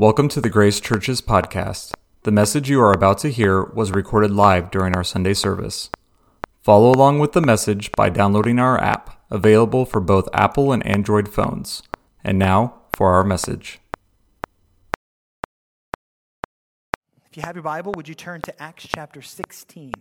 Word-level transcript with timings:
Welcome 0.00 0.28
to 0.30 0.40
the 0.40 0.48
Grace 0.48 0.80
Church's 0.80 1.20
podcast. 1.20 1.92
The 2.22 2.30
message 2.30 2.70
you 2.70 2.80
are 2.80 2.90
about 2.90 3.18
to 3.18 3.28
hear 3.28 3.64
was 3.64 3.90
recorded 3.90 4.30
live 4.30 4.70
during 4.70 4.96
our 4.96 5.04
Sunday 5.04 5.34
service. 5.34 5.90
Follow 6.62 6.90
along 6.90 7.18
with 7.18 7.32
the 7.32 7.42
message 7.42 7.92
by 7.92 8.08
downloading 8.08 8.58
our 8.58 8.80
app, 8.80 9.22
available 9.30 9.84
for 9.84 10.00
both 10.00 10.26
Apple 10.32 10.72
and 10.72 10.82
Android 10.86 11.28
phones. 11.28 11.82
And 12.24 12.38
now 12.38 12.80
for 12.94 13.12
our 13.12 13.22
message. 13.22 13.78
If 17.30 17.36
you 17.36 17.42
have 17.42 17.56
your 17.56 17.62
Bible, 17.62 17.92
would 17.94 18.08
you 18.08 18.14
turn 18.14 18.40
to 18.40 18.62
Acts 18.62 18.86
chapter 18.88 19.20
16? 19.20 19.92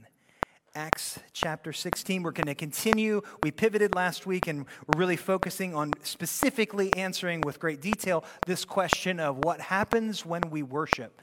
Acts 0.80 1.20
chapter 1.34 1.74
16. 1.74 2.24
We're 2.24 2.32
going 2.32 2.48
to 2.48 2.56
continue. 2.56 3.22
We 3.44 3.52
pivoted 3.52 3.96
last 3.96 4.26
week 4.26 4.48
and 4.48 4.60
we're 4.88 4.98
really 4.98 5.18
focusing 5.18 5.76
on 5.76 5.92
specifically 6.04 6.94
answering 6.96 7.42
with 7.42 7.60
great 7.60 7.82
detail 7.82 8.24
this 8.46 8.64
question 8.64 9.20
of 9.20 9.40
what 9.40 9.60
happens 9.60 10.26
when 10.26 10.42
we 10.50 10.64
worship. 10.64 11.22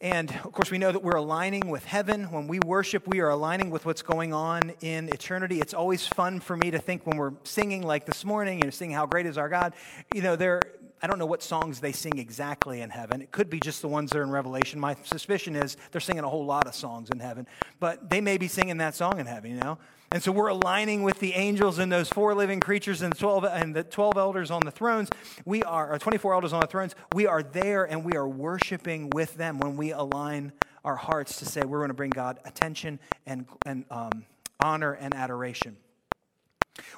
And 0.00 0.30
of 0.30 0.52
course, 0.52 0.70
we 0.70 0.78
know 0.78 0.90
that 0.90 1.02
we're 1.02 1.16
aligning 1.16 1.68
with 1.68 1.84
heaven. 1.84 2.30
When 2.30 2.48
we 2.48 2.58
worship, 2.60 3.06
we 3.06 3.20
are 3.20 3.28
aligning 3.28 3.68
with 3.68 3.84
what's 3.84 4.00
going 4.00 4.32
on 4.32 4.72
in 4.80 5.10
eternity. 5.10 5.60
It's 5.60 5.74
always 5.74 6.06
fun 6.06 6.40
for 6.40 6.56
me 6.56 6.70
to 6.70 6.78
think 6.78 7.06
when 7.06 7.18
we're 7.18 7.34
singing, 7.44 7.82
like 7.82 8.06
this 8.06 8.24
morning, 8.24 8.60
you 8.60 8.64
know, 8.64 8.70
singing 8.70 8.96
How 8.96 9.04
Great 9.04 9.26
is 9.26 9.36
Our 9.36 9.50
God, 9.50 9.74
you 10.14 10.22
know, 10.22 10.36
there, 10.36 10.62
I 11.02 11.06
don't 11.06 11.18
know 11.18 11.26
what 11.26 11.42
songs 11.42 11.80
they 11.80 11.92
sing 11.92 12.18
exactly 12.18 12.80
in 12.80 12.90
heaven. 12.90 13.22
It 13.22 13.30
could 13.30 13.48
be 13.48 13.60
just 13.60 13.82
the 13.82 13.88
ones 13.88 14.10
that 14.10 14.18
are 14.18 14.22
in 14.22 14.30
Revelation. 14.30 14.80
My 14.80 14.96
suspicion 15.04 15.54
is 15.56 15.76
they're 15.92 16.00
singing 16.00 16.24
a 16.24 16.28
whole 16.28 16.44
lot 16.44 16.66
of 16.66 16.74
songs 16.74 17.10
in 17.10 17.20
heaven, 17.20 17.46
but 17.78 18.10
they 18.10 18.20
may 18.20 18.38
be 18.38 18.48
singing 18.48 18.78
that 18.78 18.94
song 18.94 19.20
in 19.20 19.26
heaven, 19.26 19.52
you 19.52 19.60
know? 19.60 19.78
And 20.10 20.22
so 20.22 20.32
we're 20.32 20.48
aligning 20.48 21.02
with 21.02 21.20
the 21.20 21.34
angels 21.34 21.78
and 21.78 21.92
those 21.92 22.08
four 22.08 22.34
living 22.34 22.60
creatures 22.60 23.02
and, 23.02 23.16
12, 23.16 23.44
and 23.44 23.76
the 23.76 23.84
12 23.84 24.16
elders 24.16 24.50
on 24.50 24.62
the 24.64 24.70
thrones. 24.70 25.10
We 25.44 25.62
are, 25.62 25.92
or 25.92 25.98
24 25.98 26.34
elders 26.34 26.52
on 26.52 26.60
the 26.60 26.66
thrones. 26.66 26.94
We 27.14 27.26
are 27.26 27.42
there 27.42 27.84
and 27.84 28.04
we 28.04 28.16
are 28.16 28.26
worshiping 28.26 29.10
with 29.10 29.34
them 29.34 29.58
when 29.58 29.76
we 29.76 29.92
align 29.92 30.52
our 30.84 30.96
hearts 30.96 31.38
to 31.40 31.44
say 31.44 31.60
we're 31.60 31.78
going 31.78 31.88
to 31.88 31.94
bring 31.94 32.10
God 32.10 32.38
attention 32.46 32.98
and, 33.26 33.46
and 33.66 33.84
um, 33.90 34.24
honor 34.60 34.94
and 34.94 35.14
adoration. 35.14 35.76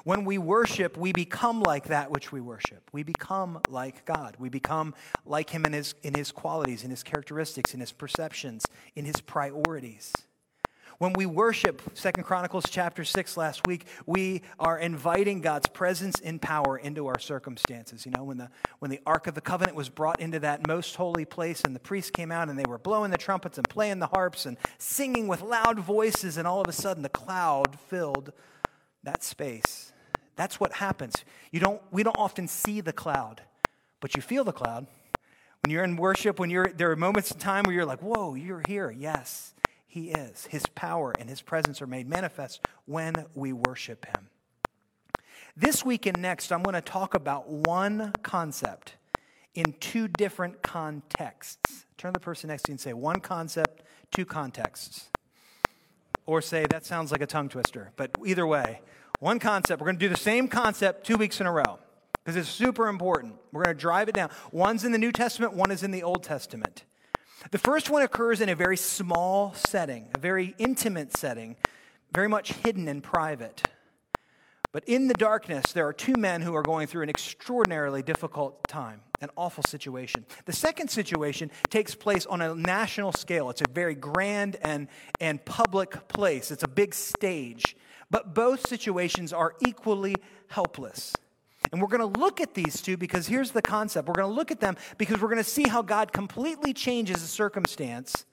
When 0.03 0.25
we 0.25 0.37
worship, 0.37 0.97
we 0.97 1.11
become 1.11 1.61
like 1.61 1.85
that 1.85 2.11
which 2.11 2.31
we 2.31 2.41
worship. 2.41 2.89
We 2.91 3.03
become 3.03 3.61
like 3.69 4.05
God. 4.05 4.35
We 4.39 4.49
become 4.49 4.95
like 5.25 5.49
Him 5.49 5.65
in 5.65 5.73
His, 5.73 5.95
in 6.03 6.13
his 6.13 6.31
qualities, 6.31 6.83
in 6.83 6.89
His 6.89 7.03
characteristics, 7.03 7.73
in 7.73 7.79
His 7.79 7.91
perceptions, 7.91 8.65
in 8.95 9.05
His 9.05 9.21
priorities. 9.21 10.13
When 11.01 11.13
we 11.13 11.25
worship, 11.25 11.81
Second 11.95 12.25
Chronicles 12.25 12.65
chapter 12.69 13.03
6 13.03 13.35
last 13.35 13.65
week, 13.65 13.87
we 14.05 14.43
are 14.59 14.77
inviting 14.77 15.41
God's 15.41 15.67
presence 15.67 16.19
and 16.19 16.39
power 16.39 16.77
into 16.77 17.07
our 17.07 17.17
circumstances. 17.17 18.05
You 18.05 18.11
know, 18.11 18.23
when 18.23 18.37
the, 18.37 18.51
when 18.77 18.91
the 18.91 18.99
Ark 19.03 19.25
of 19.25 19.33
the 19.33 19.41
Covenant 19.41 19.75
was 19.75 19.89
brought 19.89 20.19
into 20.19 20.37
that 20.41 20.67
most 20.67 20.95
holy 20.95 21.25
place 21.25 21.63
and 21.65 21.75
the 21.75 21.79
priests 21.79 22.11
came 22.11 22.31
out 22.31 22.49
and 22.49 22.59
they 22.59 22.69
were 22.69 22.77
blowing 22.77 23.09
the 23.09 23.17
trumpets 23.17 23.57
and 23.57 23.67
playing 23.67 23.97
the 23.97 24.05
harps 24.05 24.45
and 24.45 24.57
singing 24.77 25.27
with 25.27 25.41
loud 25.41 25.79
voices, 25.79 26.37
and 26.37 26.47
all 26.47 26.61
of 26.61 26.67
a 26.67 26.71
sudden 26.71 27.01
the 27.01 27.09
cloud 27.09 27.79
filled 27.79 28.31
that 29.03 29.23
space. 29.23 29.93
That's 30.35 30.59
what 30.59 30.73
happens. 30.73 31.23
You 31.51 31.59
don't, 31.59 31.81
we 31.91 32.03
don't 32.03 32.17
often 32.17 32.47
see 32.47 32.81
the 32.81 32.93
cloud, 32.93 33.41
but 33.99 34.15
you 34.15 34.21
feel 34.21 34.43
the 34.43 34.53
cloud. 34.53 34.87
When 35.61 35.71
you're 35.71 35.83
in 35.83 35.95
worship, 35.95 36.39
when 36.39 36.49
you're, 36.49 36.67
there 36.67 36.91
are 36.91 36.95
moments 36.95 37.31
in 37.31 37.37
time 37.37 37.63
where 37.65 37.75
you're 37.75 37.85
like, 37.85 38.01
whoa, 38.01 38.33
you're 38.33 38.63
here. 38.67 38.89
Yes, 38.89 39.53
He 39.87 40.09
is. 40.09 40.47
His 40.47 40.65
power 40.73 41.13
and 41.19 41.29
His 41.29 41.41
presence 41.41 41.81
are 41.81 41.87
made 41.87 42.09
manifest 42.09 42.65
when 42.85 43.25
we 43.35 43.53
worship 43.53 44.05
Him. 44.05 44.29
This 45.55 45.85
week 45.85 46.05
and 46.05 46.19
next, 46.19 46.51
I'm 46.51 46.63
going 46.63 46.73
to 46.73 46.81
talk 46.81 47.13
about 47.13 47.47
one 47.47 48.13
concept 48.23 48.95
in 49.53 49.73
two 49.79 50.07
different 50.07 50.63
contexts. 50.63 51.85
Turn 51.97 52.13
the 52.13 52.19
person 52.19 52.47
next 52.47 52.63
to 52.63 52.71
you 52.71 52.73
and 52.73 52.79
say, 52.79 52.93
one 52.93 53.19
concept, 53.19 53.83
two 54.11 54.25
contexts 54.25 55.10
or 56.31 56.41
say, 56.41 56.65
that 56.69 56.85
sounds 56.85 57.11
like 57.11 57.21
a 57.21 57.27
tongue 57.27 57.49
twister. 57.49 57.91
But 57.97 58.11
either 58.25 58.47
way, 58.47 58.79
one 59.19 59.37
concept. 59.37 59.81
We're 59.81 59.87
going 59.87 59.97
to 59.97 60.05
do 60.05 60.09
the 60.09 60.15
same 60.15 60.47
concept 60.47 61.05
two 61.05 61.17
weeks 61.17 61.41
in 61.41 61.45
a 61.45 61.51
row 61.51 61.77
because 62.23 62.37
it's 62.37 62.47
super 62.47 62.87
important. 62.87 63.35
We're 63.51 63.65
going 63.65 63.75
to 63.75 63.81
drive 63.81 64.07
it 64.07 64.15
down. 64.15 64.29
One's 64.53 64.85
in 64.85 64.93
the 64.93 64.97
New 64.97 65.11
Testament, 65.11 65.53
one 65.53 65.71
is 65.71 65.83
in 65.83 65.91
the 65.91 66.03
Old 66.03 66.23
Testament. 66.23 66.85
The 67.51 67.57
first 67.57 67.89
one 67.89 68.01
occurs 68.01 68.39
in 68.39 68.47
a 68.47 68.55
very 68.55 68.77
small 68.77 69.53
setting, 69.55 70.07
a 70.15 70.19
very 70.19 70.55
intimate 70.57 71.17
setting, 71.17 71.57
very 72.13 72.29
much 72.29 72.53
hidden 72.53 72.87
and 72.87 73.03
private. 73.03 73.63
But 74.71 74.85
in 74.85 75.07
the 75.07 75.13
darkness, 75.13 75.73
there 75.73 75.87
are 75.87 75.93
two 75.93 76.15
men 76.15 76.41
who 76.41 76.55
are 76.55 76.61
going 76.61 76.87
through 76.87 77.03
an 77.03 77.09
extraordinarily 77.09 78.01
difficult 78.01 78.65
time, 78.69 79.01
an 79.19 79.29
awful 79.35 79.63
situation. 79.63 80.25
The 80.45 80.53
second 80.53 80.89
situation 80.89 81.51
takes 81.69 81.93
place 81.93 82.25
on 82.25 82.41
a 82.41 82.55
national 82.55 83.11
scale. 83.11 83.49
It's 83.49 83.61
a 83.61 83.69
very 83.69 83.95
grand 83.95 84.55
and, 84.61 84.87
and 85.19 85.43
public 85.43 86.07
place, 86.07 86.51
it's 86.51 86.63
a 86.63 86.69
big 86.69 86.93
stage. 86.93 87.75
But 88.09 88.33
both 88.33 88.67
situations 88.67 89.33
are 89.33 89.55
equally 89.65 90.15
helpless. 90.47 91.13
And 91.71 91.81
we're 91.81 91.87
going 91.87 92.13
to 92.13 92.19
look 92.19 92.41
at 92.41 92.53
these 92.53 92.81
two 92.81 92.97
because 92.97 93.27
here's 93.27 93.51
the 93.51 93.61
concept. 93.61 94.07
We're 94.07 94.15
going 94.15 94.29
to 94.29 94.35
look 94.35 94.51
at 94.51 94.59
them 94.59 94.75
because 94.97 95.21
we're 95.21 95.29
going 95.29 95.37
to 95.37 95.43
see 95.43 95.67
how 95.67 95.81
God 95.81 96.11
completely 96.11 96.73
changes 96.73 97.23
a 97.23 97.27
circumstance 97.27 98.25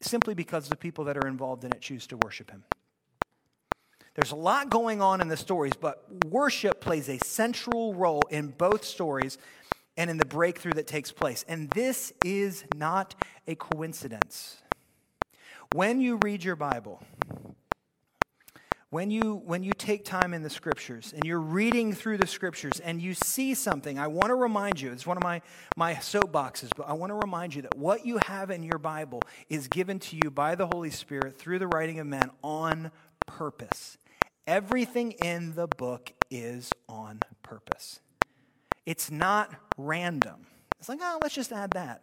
simply 0.00 0.34
because 0.34 0.68
the 0.68 0.76
people 0.76 1.04
that 1.04 1.16
are 1.16 1.28
involved 1.28 1.64
in 1.64 1.72
it 1.72 1.80
choose 1.80 2.06
to 2.08 2.16
worship 2.18 2.50
Him. 2.50 2.64
There's 4.18 4.32
a 4.32 4.34
lot 4.34 4.68
going 4.68 5.00
on 5.00 5.20
in 5.20 5.28
the 5.28 5.36
stories, 5.36 5.74
but 5.80 6.02
worship 6.24 6.80
plays 6.80 7.08
a 7.08 7.18
central 7.18 7.94
role 7.94 8.22
in 8.30 8.48
both 8.48 8.84
stories 8.84 9.38
and 9.96 10.10
in 10.10 10.16
the 10.16 10.26
breakthrough 10.26 10.72
that 10.72 10.88
takes 10.88 11.12
place. 11.12 11.44
And 11.46 11.70
this 11.70 12.12
is 12.24 12.64
not 12.74 13.14
a 13.46 13.54
coincidence. 13.54 14.60
When 15.72 16.00
you 16.00 16.18
read 16.20 16.42
your 16.42 16.56
Bible, 16.56 17.00
when 18.90 19.12
you 19.12 19.36
when 19.44 19.62
you 19.62 19.70
take 19.72 20.04
time 20.04 20.34
in 20.34 20.42
the 20.42 20.50
scriptures 20.50 21.12
and 21.14 21.24
you're 21.24 21.38
reading 21.38 21.92
through 21.92 22.18
the 22.18 22.26
scriptures 22.26 22.80
and 22.80 23.00
you 23.02 23.12
see 23.12 23.52
something 23.52 23.98
i 23.98 24.06
want 24.06 24.28
to 24.28 24.34
remind 24.34 24.80
you 24.80 24.90
it's 24.90 25.06
one 25.06 25.18
of 25.18 25.22
my 25.22 25.42
my 25.76 25.92
soapboxes 25.92 26.70
but 26.74 26.88
i 26.88 26.92
want 26.94 27.10
to 27.10 27.14
remind 27.14 27.54
you 27.54 27.60
that 27.60 27.76
what 27.76 28.06
you 28.06 28.18
have 28.24 28.50
in 28.50 28.62
your 28.62 28.78
bible 28.78 29.20
is 29.50 29.68
given 29.68 29.98
to 29.98 30.16
you 30.16 30.30
by 30.30 30.54
the 30.54 30.66
holy 30.68 30.88
spirit 30.88 31.38
through 31.38 31.58
the 31.58 31.66
writing 31.66 32.00
of 32.00 32.06
men 32.06 32.30
on 32.42 32.90
purpose 33.26 33.98
Everything 34.48 35.12
in 35.22 35.54
the 35.54 35.66
book 35.66 36.10
is 36.30 36.72
on 36.88 37.20
purpose. 37.42 38.00
It's 38.86 39.10
not 39.10 39.54
random. 39.76 40.46
It's 40.80 40.88
like, 40.88 41.00
oh, 41.02 41.18
let's 41.22 41.34
just 41.34 41.52
add 41.52 41.72
that. 41.72 42.02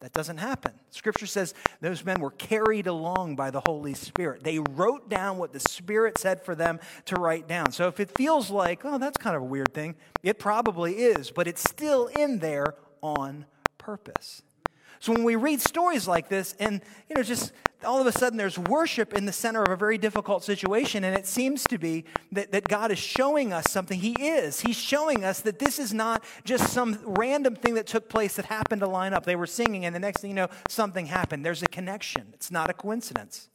That 0.00 0.14
doesn't 0.14 0.38
happen. 0.38 0.72
Scripture 0.90 1.26
says 1.26 1.52
those 1.82 2.02
men 2.02 2.18
were 2.22 2.30
carried 2.30 2.86
along 2.86 3.36
by 3.36 3.50
the 3.50 3.60
Holy 3.66 3.92
Spirit. 3.92 4.42
They 4.42 4.58
wrote 4.58 5.10
down 5.10 5.36
what 5.36 5.52
the 5.52 5.60
Spirit 5.60 6.16
said 6.16 6.42
for 6.42 6.54
them 6.54 6.80
to 7.04 7.16
write 7.16 7.46
down. 7.46 7.72
So 7.72 7.88
if 7.88 8.00
it 8.00 8.10
feels 8.16 8.48
like, 8.48 8.86
oh, 8.86 8.96
that's 8.96 9.18
kind 9.18 9.36
of 9.36 9.42
a 9.42 9.44
weird 9.44 9.74
thing, 9.74 9.94
it 10.22 10.38
probably 10.38 10.94
is, 10.94 11.30
but 11.30 11.46
it's 11.46 11.62
still 11.62 12.06
in 12.06 12.38
there 12.38 12.74
on 13.02 13.44
purpose. 13.76 14.40
So 14.98 15.12
when 15.12 15.24
we 15.24 15.36
read 15.36 15.60
stories 15.60 16.08
like 16.08 16.30
this, 16.30 16.54
and 16.58 16.80
you 17.10 17.16
know, 17.16 17.22
just 17.22 17.52
all 17.84 18.00
of 18.00 18.06
a 18.06 18.12
sudden 18.12 18.36
there's 18.36 18.58
worship 18.58 19.12
in 19.12 19.26
the 19.26 19.32
center 19.32 19.62
of 19.62 19.70
a 19.70 19.76
very 19.76 19.98
difficult 19.98 20.44
situation, 20.44 21.04
and 21.04 21.16
it 21.16 21.26
seems 21.26 21.64
to 21.64 21.78
be 21.78 22.04
that, 22.32 22.52
that 22.52 22.68
God 22.68 22.90
is 22.90 22.98
showing 22.98 23.52
us 23.52 23.70
something. 23.70 23.98
He 23.98 24.12
is. 24.12 24.60
He's 24.60 24.76
showing 24.76 25.24
us 25.24 25.40
that 25.40 25.58
this 25.58 25.78
is 25.78 25.92
not 25.92 26.24
just 26.44 26.72
some 26.72 26.98
random 27.04 27.54
thing 27.54 27.74
that 27.74 27.86
took 27.86 28.08
place 28.08 28.36
that 28.36 28.46
happened 28.46 28.80
to 28.80 28.86
line 28.86 29.14
up. 29.14 29.24
They 29.24 29.36
were 29.36 29.46
singing, 29.46 29.84
and 29.84 29.94
the 29.94 30.00
next 30.00 30.20
thing 30.20 30.30
you 30.30 30.36
know, 30.36 30.48
something 30.68 31.06
happened. 31.06 31.44
There's 31.44 31.62
a 31.62 31.68
connection. 31.68 32.28
It's 32.32 32.50
not 32.50 32.70
a 32.70 32.74
coincidence. 32.74 33.48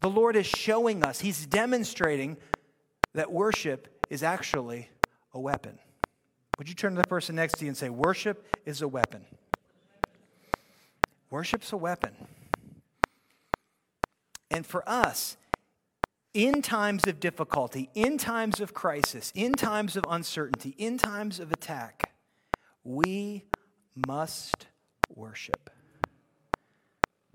The 0.00 0.10
Lord 0.10 0.36
is 0.36 0.46
showing 0.46 1.04
us, 1.04 1.20
He's 1.20 1.46
demonstrating 1.46 2.36
that 3.14 3.30
worship 3.30 4.06
is 4.08 4.22
actually 4.22 4.88
a 5.34 5.40
weapon. 5.40 5.78
Would 6.58 6.68
you 6.68 6.74
turn 6.74 6.94
to 6.94 7.00
the 7.00 7.08
person 7.08 7.36
next 7.36 7.58
to 7.58 7.64
you 7.64 7.68
and 7.68 7.76
say, 7.76 7.88
Worship 7.88 8.56
is 8.66 8.82
a 8.82 8.88
weapon? 8.88 9.24
Worship's 11.30 11.72
a 11.72 11.76
weapon. 11.76 12.12
And 14.50 14.66
for 14.66 14.88
us, 14.88 15.36
in 16.34 16.62
times 16.62 17.06
of 17.06 17.20
difficulty, 17.20 17.90
in 17.94 18.18
times 18.18 18.60
of 18.60 18.74
crisis, 18.74 19.32
in 19.34 19.52
times 19.52 19.96
of 19.96 20.04
uncertainty, 20.08 20.74
in 20.78 20.98
times 20.98 21.40
of 21.40 21.52
attack, 21.52 22.12
we 22.84 23.44
must 24.06 24.66
worship. 25.14 25.70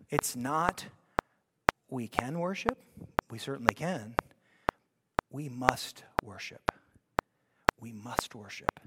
It's 0.09 0.35
not 0.35 0.85
we 1.89 2.07
can 2.07 2.39
worship, 2.39 2.77
we 3.29 3.37
certainly 3.37 3.73
can. 3.73 4.15
We 5.29 5.49
must 5.49 6.03
worship. 6.23 6.71
We 7.79 7.91
must 7.91 8.35
worship. 8.35 8.79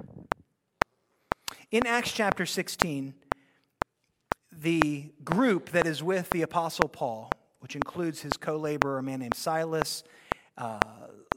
In 1.70 1.86
Acts 1.86 2.12
chapter 2.12 2.46
16, 2.46 3.14
the 4.50 5.12
group 5.22 5.70
that 5.70 5.86
is 5.86 6.02
with 6.02 6.30
the 6.30 6.42
Apostle 6.42 6.88
Paul, 6.88 7.30
which 7.60 7.76
includes 7.76 8.20
his 8.20 8.32
co 8.34 8.56
laborer, 8.56 8.98
a 8.98 9.02
man 9.02 9.20
named 9.20 9.34
Silas, 9.34 10.04
uh, 10.56 10.78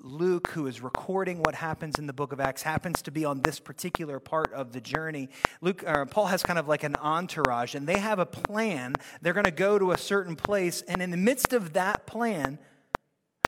Luke, 0.03 0.49
who 0.49 0.65
is 0.65 0.81
recording 0.81 1.43
what 1.43 1.53
happens 1.53 1.99
in 1.99 2.07
the 2.07 2.13
book 2.13 2.33
of 2.33 2.39
Acts, 2.39 2.63
happens 2.63 3.03
to 3.03 3.11
be 3.11 3.23
on 3.23 3.41
this 3.41 3.59
particular 3.59 4.19
part 4.19 4.51
of 4.53 4.71
the 4.71 4.81
journey. 4.81 5.29
Luke, 5.61 5.83
uh, 5.85 6.05
Paul 6.05 6.25
has 6.25 6.41
kind 6.41 6.57
of 6.57 6.67
like 6.67 6.83
an 6.83 6.95
entourage, 6.95 7.75
and 7.75 7.87
they 7.87 7.99
have 7.99 8.17
a 8.17 8.25
plan. 8.25 8.95
They're 9.21 9.33
going 9.33 9.43
to 9.43 9.51
go 9.51 9.77
to 9.77 9.91
a 9.91 9.97
certain 9.97 10.35
place, 10.35 10.81
and 10.81 11.01
in 11.01 11.11
the 11.11 11.17
midst 11.17 11.53
of 11.53 11.73
that 11.73 12.07
plan, 12.07 12.57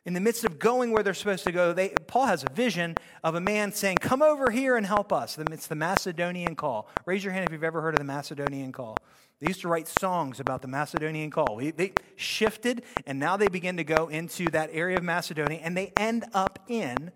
in 0.06 0.14
the 0.14 0.20
midst 0.20 0.44
of 0.44 0.60
going 0.60 0.92
where 0.92 1.02
they're 1.02 1.14
supposed 1.14 1.46
to 1.46 1.52
go, 1.52 1.74
they, 1.74 1.90
Paul 1.90 2.26
has 2.26 2.44
a 2.44 2.54
vision 2.54 2.96
of 3.24 3.36
a 3.36 3.42
man 3.42 3.72
saying, 3.72 3.98
Come 3.98 4.22
over 4.22 4.52
here 4.52 4.76
and 4.76 4.86
help 4.86 5.14
us. 5.14 5.38
It's 5.38 5.68
the 5.68 5.76
Macedonian 5.76 6.56
call. 6.56 6.90
Raise 7.06 7.24
your 7.24 7.34
hand 7.34 7.46
if 7.46 7.54
you've 7.54 7.64
ever 7.64 7.82
heard 7.82 7.96
of 7.96 8.00
the 8.00 8.06
Macedonian 8.06 8.72
call. 8.74 8.98
They 9.44 9.50
used 9.50 9.60
to 9.64 9.68
write 9.68 9.90
songs 9.90 10.40
about 10.40 10.62
the 10.62 10.70
Macedonian 10.70 11.30
call. 11.30 11.58
They 11.58 11.92
shifted, 12.16 12.84
and 13.06 13.20
now 13.20 13.36
they 13.36 13.50
begin 13.50 13.76
to 13.76 13.84
go 13.84 14.08
into 14.08 14.46
that 14.52 14.70
area 14.72 14.96
of 14.96 15.04
Macedonia, 15.04 15.60
and 15.62 15.76
they 15.76 15.92
end 15.98 16.24
up 16.34 16.60
in 16.70 17.12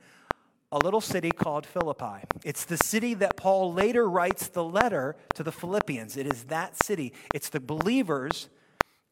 a 0.69 0.77
little 0.77 1.00
city 1.00 1.31
called 1.31 1.65
Philippi. 1.65 2.25
It's 2.44 2.65
the 2.65 2.75
city 2.75 3.13
that 3.13 3.38
Paul 3.38 3.71
later 3.71 4.09
writes 4.09 4.50
the 4.50 4.62
letter 4.65 5.15
to 5.35 5.44
the 5.44 5.53
Philippians. 5.53 6.18
It 6.18 6.27
is 6.27 6.44
that 6.45 6.75
city. 6.83 7.13
It's 7.33 7.47
the 7.47 7.62
believers 7.62 8.50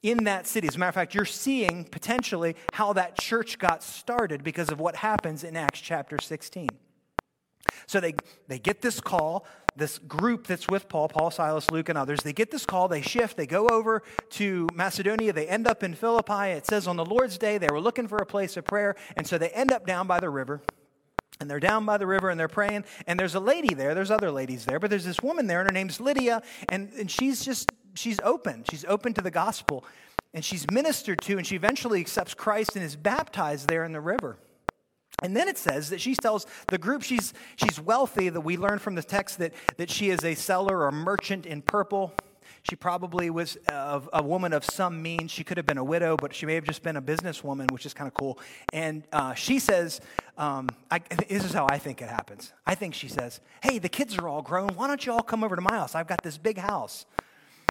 in 0.03 0.25
that 0.25 0.45
city. 0.45 0.67
As 0.67 0.75
a 0.75 0.79
matter 0.79 0.89
of 0.89 0.95
fact, 0.95 1.15
you're 1.15 1.23
seeing 1.23 1.85
potentially 1.85 2.57
how 2.73 2.91
that 2.91 3.17
church 3.17 3.59
got 3.59 3.81
started 3.81 4.43
because 4.43 4.67
of 4.67 4.81
what 4.81 4.97
happens 4.97 5.45
in 5.45 5.55
Acts 5.55 5.79
chapter 5.79 6.17
16. 6.19 6.67
So 7.87 8.01
they, 8.01 8.15
they 8.49 8.59
get 8.59 8.81
this 8.81 8.99
call, 8.99 9.45
this 9.75 9.97
group 9.99 10.47
that's 10.47 10.67
with 10.67 10.87
Paul, 10.87 11.09
Paul, 11.09 11.31
Silas, 11.31 11.69
Luke, 11.69 11.89
and 11.89 11.97
others, 11.97 12.21
they 12.23 12.33
get 12.33 12.51
this 12.51 12.65
call, 12.65 12.87
they 12.87 13.01
shift, 13.01 13.37
they 13.37 13.47
go 13.47 13.67
over 13.67 14.03
to 14.31 14.67
Macedonia, 14.73 15.33
they 15.33 15.47
end 15.47 15.67
up 15.67 15.83
in 15.83 15.93
Philippi. 15.93 16.51
It 16.51 16.65
says 16.65 16.87
on 16.87 16.95
the 16.95 17.05
Lord's 17.05 17.37
day 17.37 17.57
they 17.57 17.67
were 17.69 17.81
looking 17.81 18.07
for 18.07 18.17
a 18.17 18.25
place 18.25 18.57
of 18.57 18.65
prayer, 18.65 18.95
and 19.17 19.27
so 19.27 19.37
they 19.37 19.49
end 19.49 19.71
up 19.71 19.85
down 19.85 20.07
by 20.07 20.19
the 20.19 20.29
river. 20.29 20.61
And 21.41 21.49
they're 21.49 21.59
down 21.59 21.85
by 21.85 21.97
the 21.97 22.07
river 22.07 22.29
and 22.29 22.39
they're 22.39 22.47
praying. 22.47 22.85
And 23.07 23.19
there's 23.19 23.35
a 23.35 23.41
lady 23.41 23.73
there. 23.73 23.93
There's 23.93 24.09
other 24.09 24.31
ladies 24.31 24.63
there. 24.63 24.79
But 24.79 24.89
there's 24.89 25.03
this 25.03 25.21
woman 25.21 25.47
there, 25.47 25.59
and 25.59 25.67
her 25.67 25.73
name's 25.73 25.99
Lydia. 25.99 26.41
And, 26.69 26.93
and 26.93 27.11
she's 27.11 27.43
just 27.43 27.73
she's 27.93 28.19
open. 28.23 28.63
She's 28.69 28.85
open 28.85 29.13
to 29.15 29.21
the 29.21 29.31
gospel. 29.31 29.83
And 30.33 30.43
she's 30.43 30.69
ministered 30.69 31.21
to, 31.21 31.37
and 31.37 31.45
she 31.45 31.55
eventually 31.55 31.99
accepts 31.99 32.33
Christ 32.33 32.75
and 32.75 32.85
is 32.85 32.95
baptized 32.95 33.67
there 33.67 33.83
in 33.83 33.91
the 33.91 34.01
river. 34.01 34.37
And 35.23 35.35
then 35.35 35.47
it 35.47 35.57
says 35.57 35.89
that 35.89 36.01
she 36.01 36.15
tells 36.15 36.45
the 36.67 36.77
group 36.77 37.01
she's, 37.01 37.33
she's 37.55 37.79
wealthy, 37.79 38.29
that 38.29 38.41
we 38.41 38.57
learn 38.57 38.79
from 38.79 38.95
the 38.95 39.03
text 39.03 39.39
that, 39.39 39.53
that 39.77 39.89
she 39.89 40.09
is 40.09 40.23
a 40.23 40.35
seller 40.35 40.83
or 40.83 40.91
merchant 40.91 41.45
in 41.45 41.61
purple. 41.61 42.13
She 42.63 42.75
probably 42.75 43.29
was 43.29 43.57
a, 43.69 44.01
a, 44.11 44.23
woman 44.23 44.51
of 44.51 44.65
some 44.65 45.01
means. 45.01 45.29
She 45.29 45.43
could 45.43 45.57
have 45.57 45.67
been 45.67 45.77
a 45.77 45.83
widow, 45.83 46.17
but 46.17 46.33
she 46.33 46.47
may 46.47 46.55
have 46.55 46.63
just 46.63 46.81
been 46.81 46.97
a 46.97 47.01
businesswoman, 47.01 47.71
which 47.71 47.85
is 47.85 47.93
kind 47.93 48.07
of 48.07 48.15
cool. 48.15 48.39
And 48.73 49.03
uh, 49.13 49.35
she 49.35 49.59
says, 49.59 50.01
um, 50.35 50.69
I, 50.89 50.99
This 51.29 51.45
is 51.45 51.53
how 51.53 51.67
I 51.69 51.77
think 51.77 52.01
it 52.01 52.09
happens. 52.09 52.53
I 52.65 52.73
think 52.73 52.95
she 52.95 53.07
says, 53.07 53.39
Hey, 53.61 53.77
the 53.77 53.89
kids 53.89 54.17
are 54.17 54.27
all 54.27 54.41
grown. 54.41 54.69
Why 54.69 54.87
don't 54.87 55.05
you 55.05 55.11
all 55.11 55.21
come 55.21 55.43
over 55.43 55.55
to 55.55 55.61
my 55.61 55.73
house? 55.73 55.93
I've 55.93 56.07
got 56.07 56.23
this 56.23 56.39
big 56.39 56.57
house. 56.57 57.05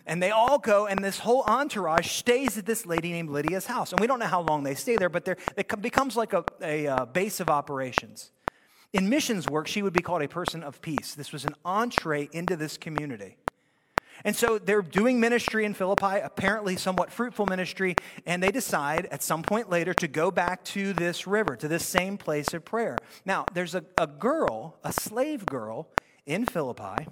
And 0.07 0.23
they 0.23 0.31
all 0.31 0.59
go, 0.59 0.87
and 0.87 1.03
this 1.03 1.19
whole 1.19 1.43
entourage 1.45 2.11
stays 2.11 2.59
at 2.59 2.67
this 2.67 2.85
lady 2.85 3.11
named 3.11 3.31
Lydia's 3.31 3.67
house. 3.67 3.93
And 3.93 4.01
we 4.01 4.07
don't 4.07 4.19
know 4.19 4.27
how 4.27 4.43
long 4.43 4.63
they 4.63 4.75
stay 4.75 4.97
there, 4.97 5.09
but 5.09 5.27
it 5.57 5.81
becomes 5.81 6.15
like 6.17 6.35
a, 6.35 6.45
a, 6.61 6.87
uh, 6.87 7.05
base 7.07 7.41
of 7.41 7.49
operations. 7.49 8.31
In 8.93 9.09
missions 9.09 9.49
work, 9.49 9.67
she 9.67 9.83
would 9.83 9.95
be 9.95 10.03
called 10.03 10.23
a 10.23 10.29
person 10.29 10.63
of 10.63 10.81
peace. 10.83 11.15
This 11.15 11.33
was 11.33 11.45
an 11.45 11.55
entree 11.65 12.29
into 12.33 12.55
this 12.55 12.77
community. 12.77 13.37
And 14.25 14.37
so 14.37 14.59
they're 14.59 14.83
doing 14.83 15.19
ministry 15.19 15.65
in 15.65 15.75
Philippi, 15.75 16.21
apparently 16.23 16.77
somewhat 16.77 17.11
fruitful 17.11 17.47
ministry, 17.47 17.97
and 18.27 18.43
they 18.43 18.53
decide 18.53 19.07
at 19.11 19.23
some 19.23 19.43
point 19.43 19.69
later 19.69 19.93
to 19.95 20.07
go 20.07 20.31
back 20.31 20.63
to 20.67 20.93
this 20.93 21.27
river, 21.27 21.57
to 21.57 21.67
this 21.67 21.85
same 21.85 22.17
place 22.17 22.55
of 22.55 22.65
prayer. 22.65 22.97
Now, 23.25 23.45
there's 23.55 23.75
a, 23.75 23.85
a 23.99 24.07
girl, 24.07 24.77
a 24.85 24.93
slave 24.93 25.45
girl 25.47 25.89
in 26.27 26.47
Philippi 26.47 27.09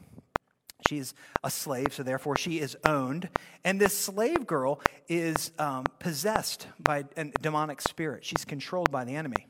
She's 0.89 1.15
a 1.43 1.51
slave, 1.51 1.93
so 1.93 2.03
therefore 2.03 2.37
she 2.37 2.61
is 2.61 2.77
owned. 2.85 3.29
And 3.65 3.81
this 3.81 3.97
slave 3.97 4.47
girl 4.47 4.81
is 5.09 5.53
um, 5.59 5.85
possessed 5.99 6.67
by 6.79 7.05
a 7.17 7.25
demonic 7.41 7.81
spirit. 7.81 8.25
She's 8.25 8.45
controlled 8.45 8.91
by 8.91 9.05
the 9.05 9.15
enemy. 9.15 9.47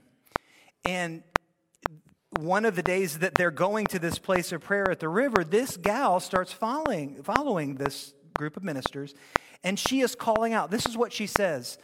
And 0.85 1.23
one 2.39 2.65
of 2.65 2.77
the 2.77 2.83
days 2.83 3.19
that 3.19 3.35
they're 3.35 3.51
going 3.51 3.87
to 3.87 3.99
this 3.99 4.19
place 4.19 4.53
of 4.53 4.63
prayer 4.63 4.91
at 4.91 5.01
the 5.01 5.09
river, 5.09 5.45
this 5.45 5.77
gal 5.77 6.19
starts 6.21 6.53
following, 6.53 7.23
following 7.23 7.77
this 7.77 8.15
group 8.35 8.57
of 8.57 8.65
ministers, 8.65 9.15
and 9.63 9.79
she 9.79 10.01
is 10.01 10.15
calling 10.15 10.53
out. 10.53 10.71
This 10.71 10.87
is 10.87 10.97
what 10.97 11.13
she 11.13 11.27
says. 11.27 11.79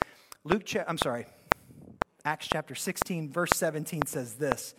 Luke, 0.45 0.65
cha- 0.65 0.85
I'm 0.89 0.99
sorry, 0.99 1.27
Acts 2.25 2.49
chapter 2.49 2.75
16, 2.75 3.31
verse 3.31 3.51
17 3.55 4.07
says 4.07 4.35
this. 4.35 4.75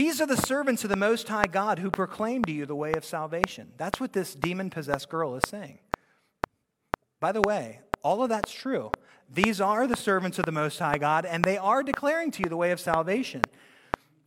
These 0.00 0.18
are 0.22 0.26
the 0.26 0.34
servants 0.34 0.82
of 0.82 0.88
the 0.88 0.96
Most 0.96 1.28
High 1.28 1.46
God 1.46 1.78
who 1.78 1.90
proclaim 1.90 2.42
to 2.46 2.52
you 2.52 2.64
the 2.64 2.74
way 2.74 2.94
of 2.94 3.04
salvation. 3.04 3.72
That's 3.76 4.00
what 4.00 4.14
this 4.14 4.34
demon 4.34 4.70
possessed 4.70 5.10
girl 5.10 5.36
is 5.36 5.42
saying. 5.46 5.78
By 7.20 7.32
the 7.32 7.42
way, 7.42 7.80
all 8.02 8.22
of 8.22 8.30
that's 8.30 8.50
true. 8.50 8.92
These 9.30 9.60
are 9.60 9.86
the 9.86 9.98
servants 9.98 10.38
of 10.38 10.46
the 10.46 10.52
Most 10.52 10.78
High 10.78 10.96
God, 10.96 11.26
and 11.26 11.44
they 11.44 11.58
are 11.58 11.82
declaring 11.82 12.30
to 12.30 12.42
you 12.42 12.48
the 12.48 12.56
way 12.56 12.70
of 12.70 12.80
salvation. 12.80 13.42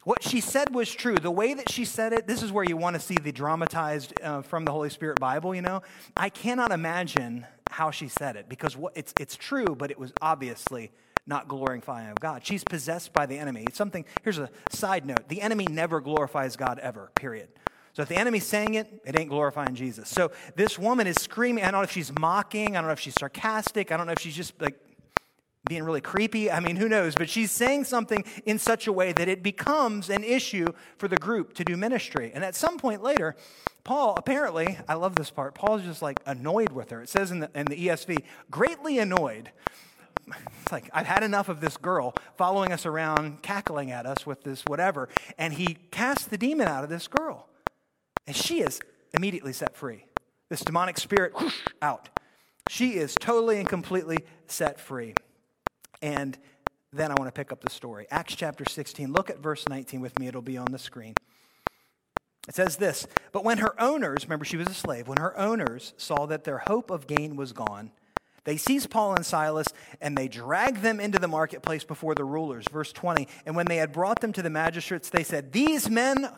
What 0.03 0.21
she 0.21 0.41
said 0.41 0.75
was 0.75 0.93
true. 0.93 1.15
The 1.15 1.31
way 1.31 1.55
that 1.55 1.71
she 1.71 1.85
said 1.85 2.13
it, 2.13 2.27
this 2.27 2.43
is 2.43 2.51
where 2.51 2.63
you 2.63 2.77
want 2.77 2.95
to 2.95 2.99
see 2.99 3.15
the 3.15 3.31
dramatized 3.31 4.13
uh, 4.21 4.43
from 4.43 4.65
the 4.65 4.71
Holy 4.71 4.91
Spirit 4.91 5.19
Bible, 5.19 5.55
you 5.55 5.63
know? 5.63 5.81
I 6.15 6.29
cannot 6.29 6.71
imagine 6.71 7.47
how 7.71 7.89
she 7.89 8.09
said 8.09 8.35
it 8.35 8.47
because 8.47 8.77
what, 8.77 8.95
it's, 8.95 9.15
it's 9.19 9.35
true, 9.35 9.75
but 9.75 9.89
it 9.89 9.97
was 9.97 10.13
obviously 10.21 10.91
not 11.25 11.47
glorifying 11.47 12.09
of 12.09 12.19
God. 12.19 12.45
She's 12.45 12.63
possessed 12.63 13.13
by 13.13 13.25
the 13.25 13.37
enemy. 13.37 13.63
It's 13.67 13.77
something, 13.77 14.05
here's 14.23 14.39
a 14.39 14.49
side 14.69 15.05
note 15.05 15.27
the 15.29 15.41
enemy 15.41 15.65
never 15.69 16.01
glorifies 16.01 16.55
God 16.55 16.79
ever, 16.79 17.11
period. 17.15 17.49
So 17.93 18.01
if 18.01 18.09
the 18.09 18.17
enemy's 18.17 18.45
saying 18.45 18.73
it, 18.73 19.01
it 19.05 19.17
ain't 19.19 19.29
glorifying 19.29 19.75
Jesus. 19.75 20.09
So 20.09 20.31
this 20.55 20.79
woman 20.79 21.05
is 21.05 21.15
screaming. 21.17 21.63
I 21.63 21.67
don't 21.67 21.81
know 21.81 21.83
if 21.83 21.91
she's 21.91 22.11
mocking. 22.19 22.75
I 22.75 22.79
don't 22.79 22.87
know 22.87 22.93
if 22.93 22.99
she's 22.99 23.13
sarcastic. 23.13 23.91
I 23.91 23.97
don't 23.97 24.07
know 24.07 24.13
if 24.13 24.19
she's 24.19 24.35
just 24.35 24.59
like 24.59 24.79
being 25.69 25.83
really 25.83 26.01
creepy. 26.01 26.51
I 26.51 26.59
mean, 26.59 26.75
who 26.75 26.89
knows? 26.89 27.13
But 27.15 27.29
she's 27.29 27.51
saying 27.51 27.85
something 27.85 28.25
in 28.45 28.57
such 28.57 28.87
a 28.87 28.91
way 28.91 29.13
that 29.13 29.29
it 29.29 29.43
becomes 29.43 30.09
an 30.09 30.23
issue 30.23 30.67
for 30.97 31.07
the 31.07 31.17
group 31.17 31.53
to 31.53 31.63
do 31.63 31.77
ministry. 31.77 32.31
And 32.33 32.43
at 32.43 32.55
some 32.55 32.77
point 32.77 33.03
later, 33.03 33.35
Paul, 33.83 34.15
apparently, 34.17 34.77
I 34.87 34.95
love 34.95 35.15
this 35.15 35.29
part, 35.29 35.55
Paul's 35.55 35.83
just 35.83 36.01
like 36.01 36.19
annoyed 36.25 36.71
with 36.71 36.89
her. 36.89 37.01
It 37.01 37.09
says 37.09 37.31
in 37.31 37.41
the, 37.41 37.51
in 37.53 37.65
the 37.65 37.87
ESV, 37.87 38.17
greatly 38.49 38.97
annoyed 38.97 39.51
it's 40.61 40.71
like, 40.71 40.89
I've 40.93 41.07
had 41.07 41.23
enough 41.23 41.49
of 41.49 41.61
this 41.61 41.77
girl 41.77 42.13
following 42.37 42.71
us 42.71 42.85
around, 42.85 43.41
cackling 43.41 43.91
at 43.91 44.05
us 44.05 44.25
with 44.25 44.43
this 44.43 44.63
whatever. 44.67 45.09
And 45.37 45.53
he 45.53 45.77
casts 45.91 46.25
the 46.25 46.37
demon 46.37 46.67
out 46.67 46.83
of 46.83 46.89
this 46.89 47.07
girl. 47.07 47.47
And 48.25 48.35
she 48.35 48.61
is 48.61 48.79
immediately 49.13 49.53
set 49.53 49.75
free. 49.75 50.05
This 50.49 50.61
demonic 50.61 50.97
spirit, 50.97 51.33
whoosh, 51.39 51.59
out. 51.81 52.09
She 52.69 52.91
is 52.91 53.15
totally 53.15 53.59
and 53.59 53.67
completely 53.67 54.19
set 54.47 54.79
free. 54.79 55.15
And 56.01 56.37
then 56.91 57.11
I 57.11 57.15
want 57.15 57.27
to 57.27 57.31
pick 57.31 57.51
up 57.51 57.61
the 57.61 57.69
story. 57.69 58.07
Acts 58.11 58.35
chapter 58.35 58.65
16. 58.65 59.11
Look 59.11 59.29
at 59.29 59.39
verse 59.39 59.67
19 59.67 59.99
with 59.99 60.17
me, 60.19 60.27
it'll 60.27 60.41
be 60.41 60.57
on 60.57 60.71
the 60.71 60.77
screen. 60.77 61.15
It 62.47 62.55
says 62.55 62.77
this 62.77 63.07
But 63.31 63.43
when 63.43 63.57
her 63.59 63.79
owners, 63.81 64.23
remember 64.23 64.45
she 64.45 64.57
was 64.57 64.67
a 64.67 64.73
slave, 64.73 65.07
when 65.07 65.17
her 65.17 65.37
owners 65.37 65.93
saw 65.97 66.25
that 66.27 66.43
their 66.43 66.59
hope 66.59 66.91
of 66.91 67.07
gain 67.07 67.35
was 67.35 67.53
gone, 67.53 67.91
they 68.43 68.57
seize 68.57 68.87
Paul 68.87 69.15
and 69.15 69.25
Silas 69.25 69.67
and 70.01 70.17
they 70.17 70.27
drag 70.27 70.81
them 70.81 70.99
into 70.99 71.19
the 71.19 71.27
marketplace 71.27 71.83
before 71.83 72.15
the 72.15 72.25
rulers. 72.25 72.65
Verse 72.71 72.91
20. 72.91 73.27
And 73.45 73.55
when 73.55 73.67
they 73.67 73.77
had 73.77 73.93
brought 73.93 74.19
them 74.19 74.33
to 74.33 74.41
the 74.41 74.49
magistrates, 74.49 75.09
they 75.09 75.23
said, 75.23 75.51
These 75.51 75.89
men 75.89 76.29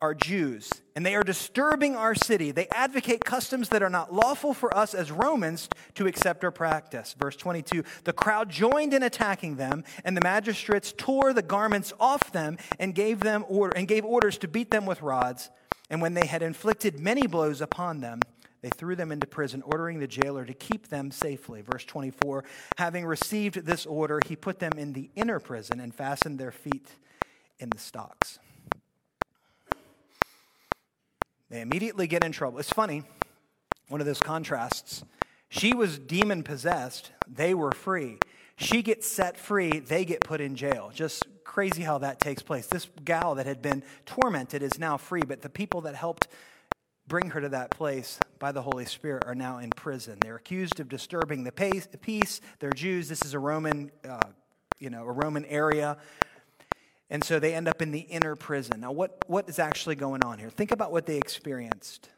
are 0.00 0.14
Jews, 0.14 0.70
and 0.94 1.04
they 1.04 1.16
are 1.16 1.24
disturbing 1.24 1.96
our 1.96 2.14
city. 2.14 2.52
They 2.52 2.68
advocate 2.68 3.24
customs 3.24 3.70
that 3.70 3.82
are 3.82 3.90
not 3.90 4.14
lawful 4.14 4.54
for 4.54 4.76
us 4.76 4.94
as 4.94 5.10
Romans 5.10 5.68
to 5.94 6.06
accept 6.06 6.44
or 6.44 6.52
practice. 6.52 7.16
Verse 7.18 7.34
22 7.34 7.82
The 8.04 8.12
crowd 8.12 8.48
joined 8.48 8.94
in 8.94 9.02
attacking 9.02 9.56
them, 9.56 9.84
and 10.04 10.16
the 10.16 10.20
magistrates 10.22 10.94
tore 10.96 11.32
the 11.32 11.42
garments 11.42 11.92
off 11.98 12.32
them 12.32 12.58
and 12.78 12.94
gave, 12.94 13.20
them 13.20 13.44
order, 13.48 13.76
and 13.76 13.88
gave 13.88 14.04
orders 14.04 14.38
to 14.38 14.48
beat 14.48 14.70
them 14.70 14.86
with 14.86 15.02
rods. 15.02 15.50
And 15.90 16.00
when 16.00 16.14
they 16.14 16.26
had 16.26 16.42
inflicted 16.42 17.00
many 17.00 17.26
blows 17.26 17.60
upon 17.60 18.00
them, 18.00 18.20
they 18.68 18.76
threw 18.76 18.96
them 18.96 19.10
into 19.12 19.26
prison, 19.26 19.62
ordering 19.62 19.98
the 19.98 20.06
jailer 20.06 20.44
to 20.44 20.52
keep 20.52 20.88
them 20.88 21.10
safely. 21.10 21.62
Verse 21.62 21.86
24 21.86 22.44
Having 22.76 23.06
received 23.06 23.64
this 23.64 23.86
order, 23.86 24.20
he 24.26 24.36
put 24.36 24.58
them 24.58 24.72
in 24.76 24.92
the 24.92 25.08
inner 25.16 25.40
prison 25.40 25.80
and 25.80 25.94
fastened 25.94 26.38
their 26.38 26.52
feet 26.52 26.86
in 27.58 27.70
the 27.70 27.78
stocks. 27.78 28.38
They 31.48 31.62
immediately 31.62 32.06
get 32.06 32.24
in 32.24 32.32
trouble. 32.32 32.58
It's 32.58 32.70
funny, 32.70 33.04
one 33.88 34.02
of 34.02 34.06
those 34.06 34.20
contrasts. 34.20 35.02
She 35.48 35.72
was 35.72 35.98
demon 35.98 36.42
possessed, 36.42 37.12
they 37.26 37.54
were 37.54 37.72
free. 37.72 38.18
She 38.56 38.82
gets 38.82 39.06
set 39.06 39.38
free, 39.38 39.78
they 39.78 40.04
get 40.04 40.20
put 40.20 40.42
in 40.42 40.56
jail. 40.56 40.90
Just 40.92 41.26
crazy 41.42 41.82
how 41.82 41.96
that 41.98 42.20
takes 42.20 42.42
place. 42.42 42.66
This 42.66 42.86
gal 43.02 43.36
that 43.36 43.46
had 43.46 43.62
been 43.62 43.82
tormented 44.04 44.62
is 44.62 44.78
now 44.78 44.98
free, 44.98 45.22
but 45.26 45.40
the 45.40 45.48
people 45.48 45.80
that 45.82 45.94
helped 45.94 46.28
bring 47.08 47.30
her 47.30 47.40
to 47.40 47.48
that 47.48 47.70
place 47.70 48.20
by 48.38 48.52
the 48.52 48.62
Holy 48.62 48.84
Spirit 48.84 49.24
are 49.26 49.34
now 49.34 49.58
in 49.58 49.70
prison. 49.70 50.18
They're 50.20 50.36
accused 50.36 50.78
of 50.78 50.88
disturbing 50.88 51.44
the 51.44 51.52
peace. 51.52 52.40
They're 52.60 52.70
Jews. 52.70 53.08
This 53.08 53.24
is 53.24 53.34
a 53.34 53.38
Roman 53.38 53.90
uh, 54.08 54.20
you 54.80 54.90
know, 54.90 55.02
a 55.02 55.12
Roman 55.12 55.44
area. 55.46 55.96
And 57.10 57.24
so 57.24 57.38
they 57.38 57.54
end 57.54 57.68
up 57.68 57.80
in 57.80 57.90
the 57.90 58.00
inner 58.00 58.36
prison. 58.36 58.80
Now, 58.80 58.92
what, 58.92 59.24
what 59.26 59.48
is 59.48 59.58
actually 59.58 59.96
going 59.96 60.22
on 60.22 60.38
here? 60.38 60.50
Think 60.50 60.72
about 60.72 60.92
what 60.92 61.06
they 61.06 61.16
experienced. 61.16 62.10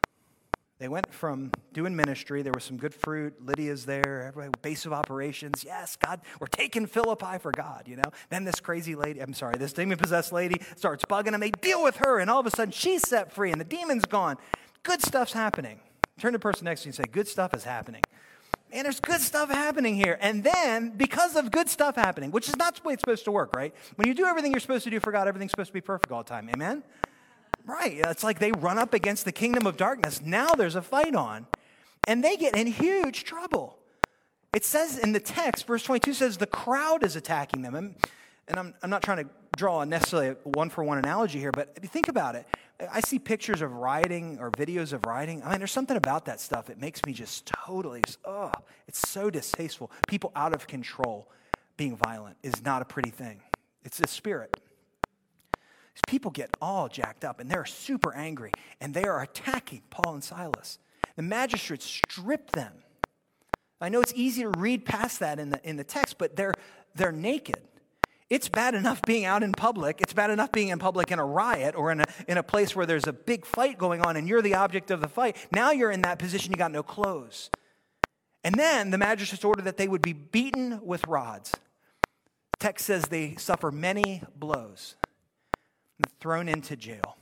They 0.79 0.89
went 0.89 1.13
from 1.13 1.53
doing 1.75 1.95
ministry, 1.95 2.41
there 2.41 2.55
was 2.55 2.65
some 2.65 2.79
good 2.79 2.95
fruit, 2.95 3.35
Lydia's 3.45 3.85
there, 3.85 4.25
everybody, 4.27 4.59
base 4.63 4.87
of 4.87 4.95
operations. 4.95 5.63
Yes, 5.63 5.95
God, 5.95 6.23
we're 6.41 6.47
taking 6.47 6.87
Philippi 6.87 7.37
for 7.39 7.53
God, 7.53 7.83
you 7.87 7.97
know? 7.97 8.11
Then 8.31 8.47
this 8.47 8.61
crazy 8.61 8.95
lady, 8.95 9.21
I'm 9.21 9.35
sorry, 9.35 9.59
this 9.59 9.75
demon 9.75 9.99
possessed 9.99 10.33
lady 10.33 10.59
starts 10.77 11.05
bugging 11.05 11.33
them. 11.33 11.41
They 11.41 11.51
deal 11.51 11.83
with 11.85 11.97
her, 11.97 12.19
and 12.19 12.31
all 12.31 12.41
of 12.41 12.47
a 12.47 12.51
sudden 12.51 12.73
she's 12.73 13.07
set 13.07 13.31
free, 13.31 13.53
and 13.53 13.61
the 13.61 13.67
demon's 13.67 14.07
gone. 14.07 14.39
Good 14.83 15.03
stuff's 15.03 15.33
happening. 15.33 15.81
Turn 16.19 16.33
to 16.33 16.39
the 16.39 16.43
person 16.43 16.65
next 16.65 16.83
to 16.83 16.87
you 16.87 16.89
and 16.91 16.97
say, 16.97 17.05
Good 17.11 17.29
stuff 17.29 17.55
is 17.55 17.65
happening. 17.65 18.03
Man, 18.73 18.85
there's 18.85 19.01
good 19.01 19.21
stuff 19.21 19.51
happening 19.51 19.97
here. 19.97 20.17
And 20.21 20.45
then, 20.45 20.91
because 20.91 21.35
of 21.35 21.51
good 21.51 21.69
stuff 21.69 21.97
happening, 21.97 22.31
which 22.31 22.49
is 22.49 22.57
not 22.57 22.77
the 22.77 22.83
way 22.87 22.95
it's 22.95 23.01
supposed 23.01 23.25
to 23.25 23.33
work, 23.33 23.55
right? 23.57 23.75
When 23.97 24.07
you 24.07 24.15
do 24.15 24.27
everything 24.27 24.53
you're 24.53 24.61
supposed 24.61 24.85
to 24.85 24.91
do 24.91 25.01
for 25.01 25.11
God, 25.11 25.27
everything's 25.27 25.51
supposed 25.51 25.71
to 25.71 25.75
be 25.75 25.81
perfect 25.81 26.13
all 26.13 26.23
the 26.23 26.29
time. 26.29 26.49
Amen? 26.55 26.85
Right. 27.67 27.95
It's 27.97 28.23
like 28.23 28.39
they 28.39 28.53
run 28.53 28.79
up 28.79 28.95
against 28.95 29.25
the 29.25 29.33
kingdom 29.33 29.67
of 29.67 29.77
darkness. 29.77 30.23
Now 30.23 30.55
there's 30.55 30.77
a 30.77 30.83
fight 30.83 31.17
on, 31.17 31.47
and 32.07 32.23
they 32.23 32.37
get 32.37 32.57
in 32.57 32.69
huge 32.69 33.25
trouble. 33.25 33.77
It 34.55 34.65
says 34.65 34.99
in 34.99 35.13
the 35.13 35.21
text, 35.21 35.67
verse 35.67 35.83
22 35.83 36.15
says 36.15 36.37
the 36.37 36.47
crowd 36.47 37.03
is 37.03 37.17
attacking 37.17 37.63
them. 37.63 37.75
And, 37.75 37.95
and 38.49 38.59
I'm, 38.59 38.75
I'm 38.83 38.91
not 38.91 39.03
trying 39.03 39.25
to 39.25 39.31
draw 39.57 39.85
necessarily 39.85 40.29
a 40.29 40.49
one 40.49 40.71
for 40.71 40.85
one 40.85 40.99
analogy 40.99 41.39
here, 41.39 41.53
but 41.53 41.77
think 41.77 42.09
about 42.09 42.35
it, 42.35 42.47
I 42.91 43.01
see 43.01 43.19
pictures 43.19 43.61
of 43.61 43.73
rioting 43.73 44.39
or 44.39 44.51
videos 44.51 44.93
of 44.93 45.05
rioting. 45.05 45.43
I 45.43 45.51
mean, 45.51 45.59
there's 45.59 45.73
something 45.73 45.97
about 45.97 46.25
that 46.27 46.41
stuff. 46.41 46.71
It 46.71 46.79
makes 46.79 47.05
me 47.05 47.13
just 47.13 47.47
totally, 47.47 48.03
oh, 48.25 48.53
it's 48.89 49.07
so 49.09 49.29
distasteful. 49.29 49.91
People 50.07 50.33
out 50.35 50.55
of 50.55 50.67
control 50.67 51.29
being 51.77 51.97
violent 51.97 52.37
is 52.43 52.65
not 52.65 52.83
a 52.83 52.85
pretty 52.85 53.11
thing, 53.11 53.41
it's 53.85 54.01
a 54.01 54.07
spirit. 54.07 54.59
These 55.95 56.03
People 56.07 56.31
get 56.31 56.51
all 56.63 56.89
jacked 56.89 57.25
up 57.25 57.41
and 57.41 57.51
they're 57.51 57.67
super 57.67 58.15
angry 58.15 58.53
and 58.81 58.95
they 58.95 59.05
are 59.05 59.23
attacking 59.23 59.83
Paul 59.91 60.15
and 60.15 60.25
Silas. 60.25 60.79
The 61.17 61.23
magistrates 61.23 61.85
strip 61.85 62.53
them. 62.53 62.73
I 63.81 63.89
know 63.89 64.01
it's 64.01 64.13
easy 64.15 64.43
to 64.43 64.51
read 64.51 64.85
past 64.85 65.21
that 65.21 65.39
in 65.39 65.51
the, 65.51 65.61
in 65.69 65.77
the 65.77 65.85
text, 65.85 66.19
but 66.19 66.37
they're, 66.37 66.55
they're 66.95 67.13
naked. 67.13 67.59
It's 68.31 68.49
bad 68.49 68.77
enough 68.77 69.03
being 69.03 69.25
out 69.25 69.43
in 69.43 69.53
public. 69.53 70.01
It's 70.01 70.13
bad 70.13 70.31
enough 70.31 70.53
being 70.53 70.69
in 70.69 70.79
public 70.79 71.11
in 71.11 71.19
a 71.19 71.25
riot 71.25 71.75
or 71.75 71.91
in 71.91 72.01
a, 72.01 72.07
in 72.29 72.39
a 72.39 72.45
place 72.45 72.77
where 72.77 72.87
there's 72.87 73.09
a 73.09 73.13
big 73.13 73.45
fight 73.45 73.77
going 73.77 74.01
on 74.03 74.17
and 74.17 74.29
you're 74.29 74.41
the 74.41 74.55
object 74.55 74.93
of 74.93 75.01
the 75.01 75.09
fight. 75.09 75.37
Now 75.51 75.73
you're 75.73 75.91
in 75.91 76.03
that 76.03 76.21
position, 76.21 76.53
you 76.53 76.57
got 76.57 76.71
no 76.71 76.85
clothes. 76.85 77.51
And 78.45 78.55
then 78.55 78.91
the 78.91 78.99
magistrates 78.99 79.45
ordered 79.45 79.65
that 79.65 79.77
they 79.77 79.89
would 79.89 80.01
be 80.01 80.13
beaten 80.13 80.81
with 80.83 81.07
rods. 81.09 81.53
text 82.61 82.87
says 82.87 83.05
they 83.05 83.35
suffer 83.35 83.73
many 83.73 84.23
blows 84.37 84.95
thrown 86.21 86.49
into 86.49 86.77
jail. 86.77 87.17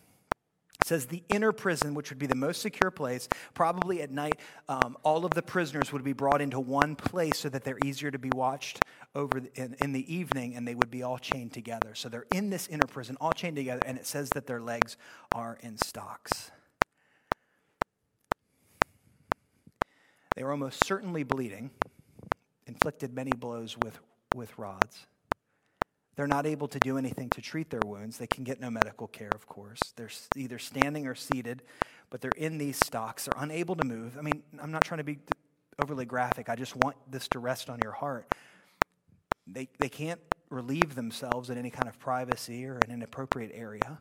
Says 0.89 1.05
the 1.05 1.23
inner 1.29 1.53
prison, 1.53 1.93
which 1.93 2.09
would 2.09 2.19
be 2.19 2.25
the 2.25 2.35
most 2.35 2.63
secure 2.63 2.91
place, 2.91 3.29
probably 3.53 4.01
at 4.01 4.11
night, 4.11 4.41
um, 4.71 4.97
all 5.03 5.27
of 5.27 5.35
the 5.35 5.43
prisoners 5.43 5.93
would 5.93 6.03
be 6.03 6.15
brought 6.15 6.41
into 6.41 6.59
one 6.59 6.97
place 6.97 7.39
so 7.39 7.51
that 7.51 7.63
they're 7.63 7.79
easier 7.85 8.11
to 8.11 8.19
be 8.19 8.31
watched 8.35 8.81
over 9.15 9.43
in, 9.55 9.77
in 9.83 9.93
the 9.93 10.11
evening, 10.15 10.57
and 10.57 10.67
they 10.67 10.75
would 10.75 10.91
be 10.91 11.03
all 11.03 11.19
chained 11.19 11.53
together. 11.53 11.95
So 11.95 12.09
they're 12.09 12.25
in 12.33 12.49
this 12.49 12.69
inner 12.69 12.87
prison, 12.87 13.19
all 13.21 13.33
chained 13.33 13.57
together, 13.57 13.83
and 13.85 13.99
it 13.99 14.07
says 14.07 14.31
that 14.31 14.47
their 14.47 14.63
legs 14.63 14.97
are 15.35 15.59
in 15.61 15.77
stocks. 15.77 16.53
They 20.37 20.43
were 20.43 20.53
almost 20.53 20.87
certainly 20.87 21.23
bleeding, 21.23 21.69
inflicted 22.67 23.13
many 23.13 23.33
blows 23.33 23.77
with, 23.77 24.01
with 24.35 24.59
rods. 24.59 25.07
They're 26.19 26.27
not 26.27 26.47
able 26.47 26.67
to 26.67 26.81
do 26.81 26.99
anything 26.99 27.31
to 27.31 27.41
treat 27.41 27.71
their 27.71 27.83
wounds. 27.87 28.19
They 28.19 28.27
can 28.27 28.43
get 28.43 28.59
no 28.61 28.73
medical 28.73 29.07
care, 29.07 29.31
of 29.37 29.47
course. 29.47 29.79
They're 29.95 30.11
either 30.35 30.59
standing 30.59 31.07
or 31.07 31.15
seated, 31.15 31.63
but 32.11 32.21
they're 32.21 32.33
in 32.37 32.59
these 32.59 32.77
stocks. 32.77 33.27
They're 33.27 33.41
unable 33.41 33.77
to 33.77 33.85
move. 33.85 34.19
I 34.19 34.23
mean, 34.23 34.43
I'm 34.61 34.73
not 34.73 34.83
trying 34.83 34.99
to 34.99 35.05
be 35.05 35.21
overly 35.81 36.07
graphic. 36.07 36.49
I 36.49 36.57
just 36.57 36.75
want 36.75 36.97
this 37.09 37.29
to 37.29 37.39
rest 37.39 37.71
on 37.71 37.79
your 37.85 37.93
heart. 37.93 38.35
They, 39.47 39.69
they 39.79 39.89
can't 39.89 40.19
relieve 40.51 40.97
themselves 40.97 41.51
in 41.51 41.57
any 41.57 41.71
kind 41.71 41.87
of 41.87 42.01
privacy 42.01 42.67
or 42.67 42.81
in 42.85 42.91
an 42.91 43.03
appropriate 43.03 43.53
area. 43.55 44.01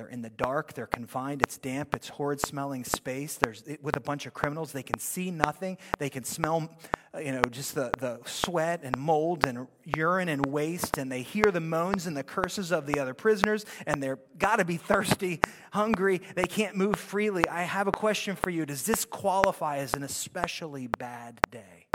They're 0.00 0.08
in 0.08 0.22
the 0.22 0.30
dark, 0.30 0.72
they're 0.72 0.86
confined, 0.86 1.42
it's 1.42 1.58
damp, 1.58 1.94
it's 1.94 2.08
horrid 2.08 2.40
smelling 2.40 2.84
space. 2.84 3.36
There's 3.36 3.62
with 3.82 3.96
a 3.96 4.00
bunch 4.00 4.24
of 4.24 4.32
criminals, 4.32 4.72
they 4.72 4.82
can 4.82 4.98
see 4.98 5.30
nothing. 5.30 5.76
They 5.98 6.08
can 6.08 6.24
smell 6.24 6.74
uh, 7.14 7.18
you 7.18 7.32
know, 7.32 7.42
just 7.50 7.74
the, 7.74 7.90
the 7.98 8.18
sweat 8.24 8.80
and 8.82 8.96
mold 8.96 9.46
and 9.46 9.66
urine 9.84 10.30
and 10.30 10.46
waste, 10.46 10.96
and 10.96 11.12
they 11.12 11.20
hear 11.20 11.50
the 11.50 11.60
moans 11.60 12.06
and 12.06 12.16
the 12.16 12.22
curses 12.22 12.72
of 12.72 12.86
the 12.86 12.98
other 12.98 13.12
prisoners, 13.12 13.66
and 13.86 14.02
they're 14.02 14.18
got 14.38 14.56
to 14.56 14.64
be 14.64 14.78
thirsty, 14.78 15.42
hungry. 15.70 16.22
They 16.34 16.46
can't 16.46 16.76
move 16.76 16.96
freely. 16.96 17.46
I 17.46 17.64
have 17.64 17.86
a 17.86 17.92
question 17.92 18.36
for 18.36 18.48
you. 18.48 18.64
Does 18.64 18.86
this 18.86 19.04
qualify 19.04 19.78
as 19.78 19.92
an 19.92 20.02
especially 20.02 20.86
bad 20.86 21.42
day? 21.50 21.88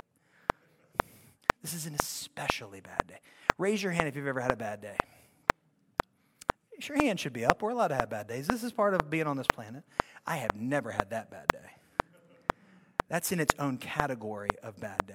This 1.60 1.74
is 1.74 1.86
an 1.86 1.96
especially 1.98 2.80
bad 2.80 3.02
day. 3.08 3.18
Raise 3.58 3.82
your 3.82 3.90
hand 3.90 4.06
if 4.06 4.14
you've 4.14 4.28
ever 4.28 4.40
had 4.40 4.52
a 4.52 4.56
bad 4.56 4.80
day. 4.80 4.96
Your 6.80 6.98
hand 6.98 7.18
should 7.18 7.32
be 7.32 7.44
up. 7.44 7.62
We're 7.62 7.70
allowed 7.70 7.88
to 7.88 7.96
have 7.96 8.10
bad 8.10 8.28
days. 8.28 8.46
This 8.46 8.62
is 8.62 8.72
part 8.72 8.94
of 8.94 9.10
being 9.10 9.26
on 9.26 9.36
this 9.36 9.46
planet. 9.46 9.82
I 10.26 10.36
have 10.36 10.54
never 10.54 10.90
had 10.90 11.10
that 11.10 11.30
bad 11.30 11.48
day. 11.48 11.70
That's 13.08 13.32
in 13.32 13.40
its 13.40 13.54
own 13.58 13.78
category 13.78 14.50
of 14.62 14.78
bad 14.78 15.06
day. 15.06 15.14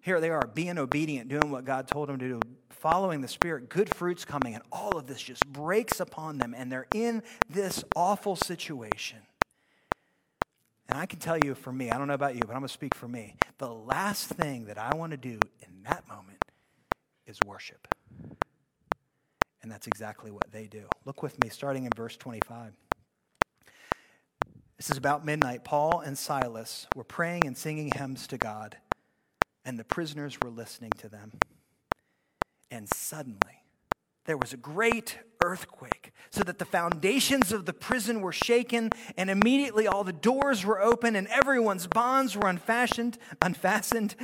Here 0.00 0.20
they 0.20 0.30
are, 0.30 0.46
being 0.46 0.78
obedient, 0.78 1.28
doing 1.28 1.50
what 1.50 1.64
God 1.64 1.88
told 1.88 2.08
them 2.08 2.18
to 2.18 2.28
do, 2.28 2.40
following 2.70 3.20
the 3.20 3.28
Spirit, 3.28 3.68
good 3.68 3.94
fruits 3.94 4.24
coming, 4.24 4.54
and 4.54 4.62
all 4.70 4.96
of 4.96 5.06
this 5.06 5.20
just 5.20 5.46
breaks 5.46 6.00
upon 6.00 6.38
them, 6.38 6.54
and 6.56 6.70
they're 6.70 6.86
in 6.94 7.22
this 7.50 7.84
awful 7.96 8.36
situation. 8.36 9.18
And 10.88 10.98
I 10.98 11.06
can 11.06 11.18
tell 11.18 11.38
you 11.38 11.54
for 11.54 11.72
me, 11.72 11.90
I 11.90 11.98
don't 11.98 12.08
know 12.08 12.14
about 12.14 12.34
you, 12.34 12.40
but 12.40 12.50
I'm 12.50 12.60
going 12.60 12.68
to 12.68 12.72
speak 12.72 12.94
for 12.94 13.08
me. 13.08 13.36
The 13.58 13.72
last 13.72 14.28
thing 14.28 14.66
that 14.66 14.78
I 14.78 14.94
want 14.94 15.10
to 15.10 15.18
do 15.18 15.38
in 15.60 15.82
that 15.84 16.08
moment 16.08 16.44
is 17.26 17.38
worship. 17.46 17.86
And 19.62 19.70
that's 19.70 19.86
exactly 19.86 20.30
what 20.30 20.50
they 20.52 20.66
do. 20.66 20.88
Look 21.04 21.22
with 21.22 21.42
me, 21.42 21.48
starting 21.48 21.84
in 21.84 21.90
verse 21.96 22.16
25. 22.16 22.72
This 24.76 24.90
is 24.90 24.96
about 24.96 25.24
midnight. 25.24 25.64
Paul 25.64 26.00
and 26.00 26.16
Silas 26.16 26.86
were 26.94 27.02
praying 27.02 27.46
and 27.46 27.56
singing 27.56 27.90
hymns 27.96 28.28
to 28.28 28.38
God, 28.38 28.76
and 29.64 29.76
the 29.76 29.84
prisoners 29.84 30.38
were 30.40 30.50
listening 30.50 30.92
to 30.98 31.08
them. 31.08 31.32
And 32.70 32.88
suddenly, 32.88 33.64
there 34.26 34.36
was 34.36 34.52
a 34.52 34.56
great 34.56 35.18
earthquake, 35.42 36.12
so 36.30 36.44
that 36.44 36.58
the 36.58 36.64
foundations 36.64 37.50
of 37.50 37.66
the 37.66 37.72
prison 37.72 38.20
were 38.20 38.32
shaken, 38.32 38.90
and 39.16 39.30
immediately 39.30 39.88
all 39.88 40.04
the 40.04 40.12
doors 40.12 40.64
were 40.64 40.80
open, 40.80 41.16
and 41.16 41.26
everyone's 41.28 41.88
bonds 41.88 42.36
were 42.36 42.48
unfastened, 42.48 43.18
unfastened. 43.42 44.14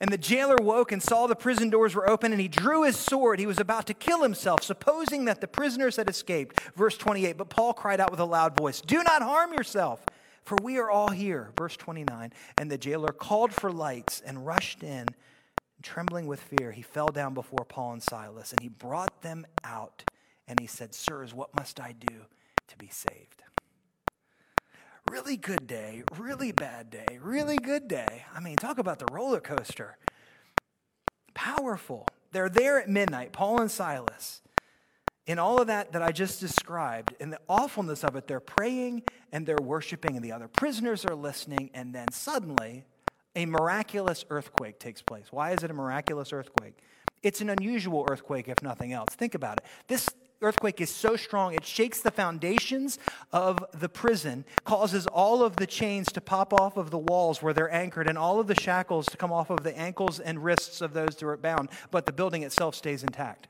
And 0.00 0.12
the 0.12 0.18
jailer 0.18 0.56
woke 0.56 0.92
and 0.92 1.02
saw 1.02 1.26
the 1.26 1.36
prison 1.36 1.70
doors 1.70 1.94
were 1.94 2.08
open, 2.08 2.32
and 2.32 2.40
he 2.40 2.48
drew 2.48 2.82
his 2.82 2.96
sword. 2.96 3.38
He 3.38 3.46
was 3.46 3.60
about 3.60 3.86
to 3.86 3.94
kill 3.94 4.22
himself, 4.22 4.62
supposing 4.62 5.24
that 5.26 5.40
the 5.40 5.48
prisoners 5.48 5.96
had 5.96 6.08
escaped. 6.08 6.60
Verse 6.76 6.96
28 6.96 7.36
But 7.36 7.48
Paul 7.50 7.74
cried 7.74 8.00
out 8.00 8.10
with 8.10 8.20
a 8.20 8.24
loud 8.24 8.56
voice, 8.56 8.80
Do 8.80 9.02
not 9.02 9.22
harm 9.22 9.52
yourself, 9.52 10.04
for 10.44 10.58
we 10.62 10.78
are 10.78 10.90
all 10.90 11.10
here. 11.10 11.50
Verse 11.58 11.76
29 11.76 12.32
And 12.58 12.70
the 12.70 12.78
jailer 12.78 13.12
called 13.12 13.52
for 13.52 13.70
lights 13.70 14.22
and 14.24 14.46
rushed 14.46 14.82
in. 14.82 15.06
Trembling 15.82 16.26
with 16.26 16.40
fear, 16.40 16.72
he 16.72 16.80
fell 16.80 17.08
down 17.08 17.34
before 17.34 17.66
Paul 17.68 17.92
and 17.92 18.02
Silas, 18.02 18.52
and 18.52 18.60
he 18.60 18.70
brought 18.70 19.20
them 19.20 19.46
out. 19.62 20.02
And 20.48 20.58
he 20.58 20.66
said, 20.66 20.94
Sirs, 20.94 21.34
what 21.34 21.54
must 21.54 21.78
I 21.78 21.92
do 21.92 22.16
to 22.68 22.76
be 22.78 22.88
saved? 22.88 23.43
Really 25.10 25.36
good 25.36 25.66
day, 25.66 26.02
really 26.16 26.52
bad 26.52 26.90
day, 26.90 27.18
really 27.20 27.56
good 27.56 27.88
day. 27.88 28.24
I 28.34 28.40
mean, 28.40 28.56
talk 28.56 28.78
about 28.78 28.98
the 28.98 29.06
roller 29.12 29.40
coaster. 29.40 29.96
Powerful. 31.34 32.06
They're 32.32 32.48
there 32.48 32.80
at 32.80 32.88
midnight, 32.88 33.32
Paul 33.32 33.60
and 33.60 33.70
Silas. 33.70 34.40
In 35.26 35.38
all 35.38 35.60
of 35.60 35.68
that 35.68 35.92
that 35.92 36.02
I 36.02 36.12
just 36.12 36.40
described, 36.40 37.14
in 37.18 37.30
the 37.30 37.40
awfulness 37.48 38.04
of 38.04 38.14
it, 38.16 38.26
they're 38.26 38.40
praying 38.40 39.04
and 39.32 39.46
they're 39.46 39.56
worshiping, 39.62 40.16
and 40.16 40.24
the 40.24 40.32
other 40.32 40.48
prisoners 40.48 41.04
are 41.04 41.14
listening, 41.14 41.70
and 41.72 41.94
then 41.94 42.10
suddenly 42.12 42.84
a 43.34 43.46
miraculous 43.46 44.24
earthquake 44.30 44.78
takes 44.78 45.02
place. 45.02 45.26
Why 45.30 45.52
is 45.52 45.62
it 45.62 45.70
a 45.70 45.74
miraculous 45.74 46.32
earthquake? 46.32 46.78
It's 47.22 47.40
an 47.40 47.48
unusual 47.48 48.06
earthquake, 48.10 48.48
if 48.48 48.62
nothing 48.62 48.92
else. 48.92 49.14
Think 49.14 49.34
about 49.34 49.58
it. 49.58 49.64
This 49.88 50.08
earthquake 50.44 50.80
is 50.80 50.90
so 50.90 51.16
strong, 51.16 51.54
it 51.54 51.64
shakes 51.64 52.00
the 52.00 52.10
foundations 52.10 52.98
of 53.32 53.64
the 53.72 53.88
prison, 53.88 54.44
causes 54.64 55.06
all 55.08 55.42
of 55.42 55.56
the 55.56 55.66
chains 55.66 56.12
to 56.12 56.20
pop 56.20 56.52
off 56.52 56.76
of 56.76 56.90
the 56.90 56.98
walls 56.98 57.42
where 57.42 57.52
they're 57.52 57.72
anchored, 57.72 58.06
and 58.08 58.16
all 58.16 58.38
of 58.38 58.46
the 58.46 58.54
shackles 58.54 59.06
to 59.06 59.16
come 59.16 59.32
off 59.32 59.50
of 59.50 59.64
the 59.64 59.76
ankles 59.76 60.20
and 60.20 60.44
wrists 60.44 60.80
of 60.80 60.92
those 60.92 61.18
who 61.18 61.26
are 61.26 61.36
bound, 61.36 61.68
but 61.90 62.06
the 62.06 62.12
building 62.12 62.42
itself 62.42 62.74
stays 62.74 63.02
intact. 63.02 63.48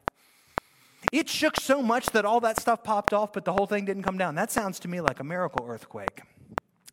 It 1.12 1.28
shook 1.28 1.60
so 1.60 1.82
much 1.82 2.06
that 2.06 2.24
all 2.24 2.40
that 2.40 2.60
stuff 2.60 2.82
popped 2.82 3.12
off, 3.12 3.32
but 3.32 3.44
the 3.44 3.52
whole 3.52 3.66
thing 3.66 3.84
didn't 3.84 4.04
come 4.04 4.16
down. 4.16 4.34
That 4.36 4.50
sounds 4.50 4.78
to 4.80 4.88
me 4.88 5.00
like 5.00 5.20
a 5.20 5.24
miracle 5.24 5.66
earthquake. 5.68 6.22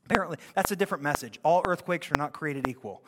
Apparently, 0.06 0.38
that's 0.54 0.72
a 0.72 0.76
different 0.76 1.04
message. 1.04 1.40
All 1.44 1.62
earthquakes 1.66 2.12
are 2.12 2.18
not 2.18 2.34
created 2.34 2.68
equal. 2.68 3.04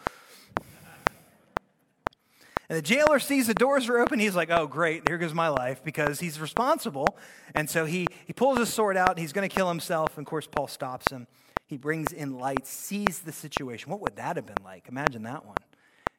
And 2.69 2.77
the 2.77 2.81
jailer 2.81 3.19
sees 3.19 3.47
the 3.47 3.53
doors 3.53 3.89
are 3.89 3.99
open. 3.99 4.19
He's 4.19 4.35
like, 4.35 4.49
oh, 4.49 4.67
great, 4.67 5.07
here 5.07 5.17
goes 5.17 5.33
my 5.33 5.49
life 5.49 5.83
because 5.83 6.19
he's 6.19 6.39
responsible. 6.39 7.17
And 7.53 7.69
so 7.69 7.85
he, 7.85 8.07
he 8.25 8.33
pulls 8.33 8.57
his 8.57 8.73
sword 8.73 8.95
out 8.97 9.19
he's 9.19 9.33
going 9.33 9.47
to 9.47 9.53
kill 9.53 9.67
himself. 9.67 10.17
And 10.17 10.25
of 10.25 10.29
course, 10.29 10.47
Paul 10.47 10.67
stops 10.67 11.11
him. 11.11 11.27
He 11.65 11.77
brings 11.77 12.11
in 12.11 12.37
light, 12.37 12.65
sees 12.65 13.19
the 13.19 13.31
situation. 13.31 13.91
What 13.91 14.01
would 14.01 14.15
that 14.15 14.35
have 14.35 14.45
been 14.45 14.63
like? 14.63 14.87
Imagine 14.87 15.23
that 15.23 15.45
one. 15.45 15.57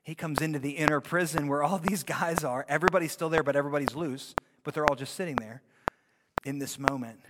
He 0.02 0.14
comes 0.14 0.42
into 0.42 0.58
the 0.58 0.72
inner 0.72 1.00
prison 1.00 1.48
where 1.48 1.62
all 1.62 1.78
these 1.88 2.02
guys 2.02 2.44
are. 2.44 2.66
Everybody's 2.68 3.12
still 3.12 3.30
there, 3.30 3.42
but 3.42 3.56
everybody's 3.56 3.94
loose, 3.94 4.34
but 4.62 4.74
they're 4.74 4.86
all 4.86 4.96
just 4.96 5.14
sitting 5.14 5.36
there 5.36 5.62
in 6.44 6.58
this 6.58 6.78
moment. 6.78 7.20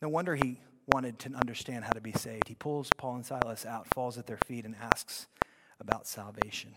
No 0.00 0.08
wonder 0.08 0.34
he 0.34 0.60
wanted 0.92 1.18
to 1.18 1.32
understand 1.34 1.84
how 1.84 1.90
to 1.90 2.00
be 2.00 2.12
saved. 2.12 2.48
He 2.48 2.54
pulls 2.54 2.88
Paul 2.96 3.16
and 3.16 3.26
Silas 3.26 3.66
out, 3.66 3.86
falls 3.92 4.16
at 4.16 4.26
their 4.26 4.38
feet, 4.46 4.64
and 4.64 4.74
asks 4.80 5.26
about 5.80 6.06
salvation. 6.06 6.74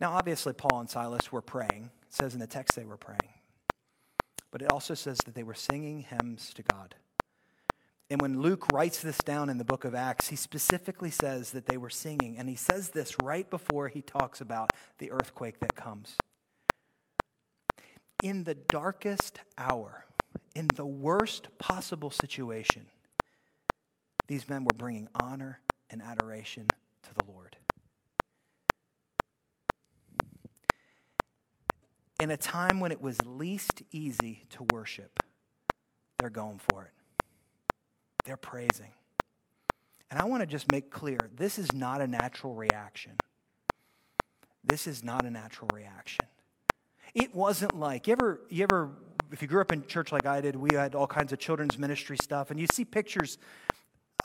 Now, 0.00 0.12
obviously, 0.12 0.52
Paul 0.52 0.80
and 0.80 0.90
Silas 0.90 1.32
were 1.32 1.42
praying. 1.42 1.90
It 2.02 2.14
says 2.14 2.34
in 2.34 2.40
the 2.40 2.46
text 2.46 2.76
they 2.76 2.84
were 2.84 2.96
praying. 2.96 3.20
But 4.50 4.62
it 4.62 4.70
also 4.70 4.94
says 4.94 5.18
that 5.24 5.34
they 5.34 5.42
were 5.42 5.54
singing 5.54 6.00
hymns 6.00 6.52
to 6.54 6.62
God. 6.62 6.94
And 8.08 8.20
when 8.20 8.40
Luke 8.40 8.72
writes 8.72 9.00
this 9.00 9.18
down 9.18 9.48
in 9.50 9.58
the 9.58 9.64
book 9.64 9.84
of 9.84 9.94
Acts, 9.94 10.28
he 10.28 10.36
specifically 10.36 11.10
says 11.10 11.50
that 11.50 11.66
they 11.66 11.76
were 11.76 11.90
singing. 11.90 12.38
And 12.38 12.48
he 12.48 12.54
says 12.54 12.90
this 12.90 13.16
right 13.22 13.48
before 13.50 13.88
he 13.88 14.00
talks 14.00 14.40
about 14.40 14.70
the 14.98 15.10
earthquake 15.10 15.58
that 15.60 15.74
comes. 15.74 16.16
In 18.22 18.44
the 18.44 18.54
darkest 18.54 19.40
hour, 19.58 20.06
in 20.54 20.68
the 20.76 20.86
worst 20.86 21.48
possible 21.58 22.10
situation, 22.10 22.86
these 24.28 24.48
men 24.48 24.64
were 24.64 24.76
bringing 24.76 25.08
honor 25.14 25.60
and 25.90 26.00
adoration 26.02 26.68
to 27.02 27.14
the 27.14 27.30
Lord. 27.30 27.56
In 32.26 32.32
a 32.32 32.36
time 32.36 32.80
when 32.80 32.90
it 32.90 33.00
was 33.00 33.24
least 33.24 33.84
easy 33.92 34.46
to 34.50 34.66
worship, 34.72 35.22
they're 36.18 36.28
going 36.28 36.58
for 36.58 36.82
it. 36.82 36.90
They're 38.24 38.36
praising. 38.36 38.90
And 40.10 40.18
I 40.18 40.24
want 40.24 40.40
to 40.40 40.46
just 40.48 40.72
make 40.72 40.90
clear 40.90 41.20
this 41.36 41.56
is 41.56 41.72
not 41.72 42.00
a 42.00 42.06
natural 42.08 42.52
reaction. 42.52 43.12
This 44.64 44.88
is 44.88 45.04
not 45.04 45.24
a 45.24 45.30
natural 45.30 45.70
reaction. 45.72 46.26
It 47.14 47.32
wasn't 47.32 47.78
like, 47.78 48.08
you 48.08 48.14
ever, 48.14 48.40
you 48.48 48.64
ever, 48.64 48.90
if 49.30 49.40
you 49.40 49.46
grew 49.46 49.60
up 49.60 49.70
in 49.70 49.86
church 49.86 50.10
like 50.10 50.26
I 50.26 50.40
did, 50.40 50.56
we 50.56 50.74
had 50.74 50.96
all 50.96 51.06
kinds 51.06 51.32
of 51.32 51.38
children's 51.38 51.78
ministry 51.78 52.16
stuff, 52.20 52.50
and 52.50 52.58
you 52.58 52.66
see 52.72 52.84
pictures 52.84 53.38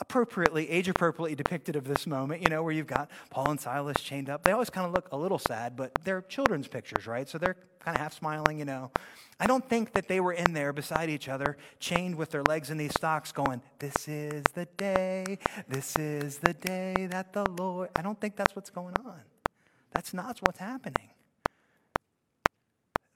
appropriately, 0.02 0.68
age 0.68 0.88
appropriately 0.88 1.36
depicted 1.36 1.76
of 1.76 1.84
this 1.84 2.08
moment, 2.08 2.42
you 2.42 2.48
know, 2.48 2.60
where 2.64 2.72
you've 2.72 2.88
got 2.88 3.08
Paul 3.30 3.52
and 3.52 3.60
Silas 3.60 4.00
chained 4.00 4.28
up. 4.28 4.42
They 4.42 4.50
always 4.50 4.68
kind 4.68 4.84
of 4.84 4.92
look 4.92 5.08
a 5.12 5.16
little 5.16 5.38
sad, 5.38 5.76
but 5.76 5.92
they're 6.02 6.22
children's 6.22 6.66
pictures, 6.66 7.06
right? 7.06 7.28
So 7.28 7.38
they're 7.38 7.56
kind 7.78 7.96
of 7.96 8.00
half 8.00 8.12
smiling, 8.12 8.58
you 8.58 8.64
know. 8.64 8.90
I 9.38 9.46
don't 9.46 9.66
think 9.68 9.92
that 9.92 10.08
they 10.08 10.18
were 10.18 10.32
in 10.32 10.54
there 10.54 10.72
beside 10.72 11.08
each 11.08 11.28
other, 11.28 11.56
chained 11.78 12.16
with 12.16 12.30
their 12.30 12.42
legs 12.42 12.68
in 12.68 12.78
these 12.78 12.90
stocks, 12.90 13.30
going, 13.30 13.62
This 13.78 14.08
is 14.08 14.42
the 14.54 14.66
day, 14.76 15.38
this 15.68 15.94
is 15.96 16.38
the 16.38 16.54
day 16.54 17.06
that 17.10 17.32
the 17.32 17.48
Lord. 17.48 17.90
I 17.94 18.02
don't 18.02 18.20
think 18.20 18.34
that's 18.34 18.56
what's 18.56 18.70
going 18.70 18.94
on. 19.04 19.20
That's 19.92 20.12
not 20.12 20.40
what's 20.42 20.58
happening. 20.58 21.10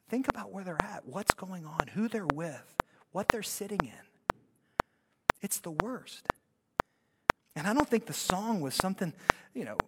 Think 0.08 0.28
about 0.28 0.52
where 0.52 0.62
they're 0.62 0.80
at, 0.80 1.02
what's 1.04 1.34
going 1.34 1.66
on, 1.66 1.88
who 1.94 2.06
they're 2.06 2.28
with, 2.32 2.76
what 3.10 3.28
they're 3.28 3.42
sitting 3.42 3.80
in. 3.82 4.38
It's 5.42 5.58
the 5.58 5.72
worst. 5.72 6.28
And 7.56 7.66
I 7.66 7.72
don't 7.74 7.88
think 7.88 8.06
the 8.06 8.12
song 8.12 8.60
was 8.60 8.74
something, 8.74 9.12
you 9.54 9.64
know, 9.64 9.78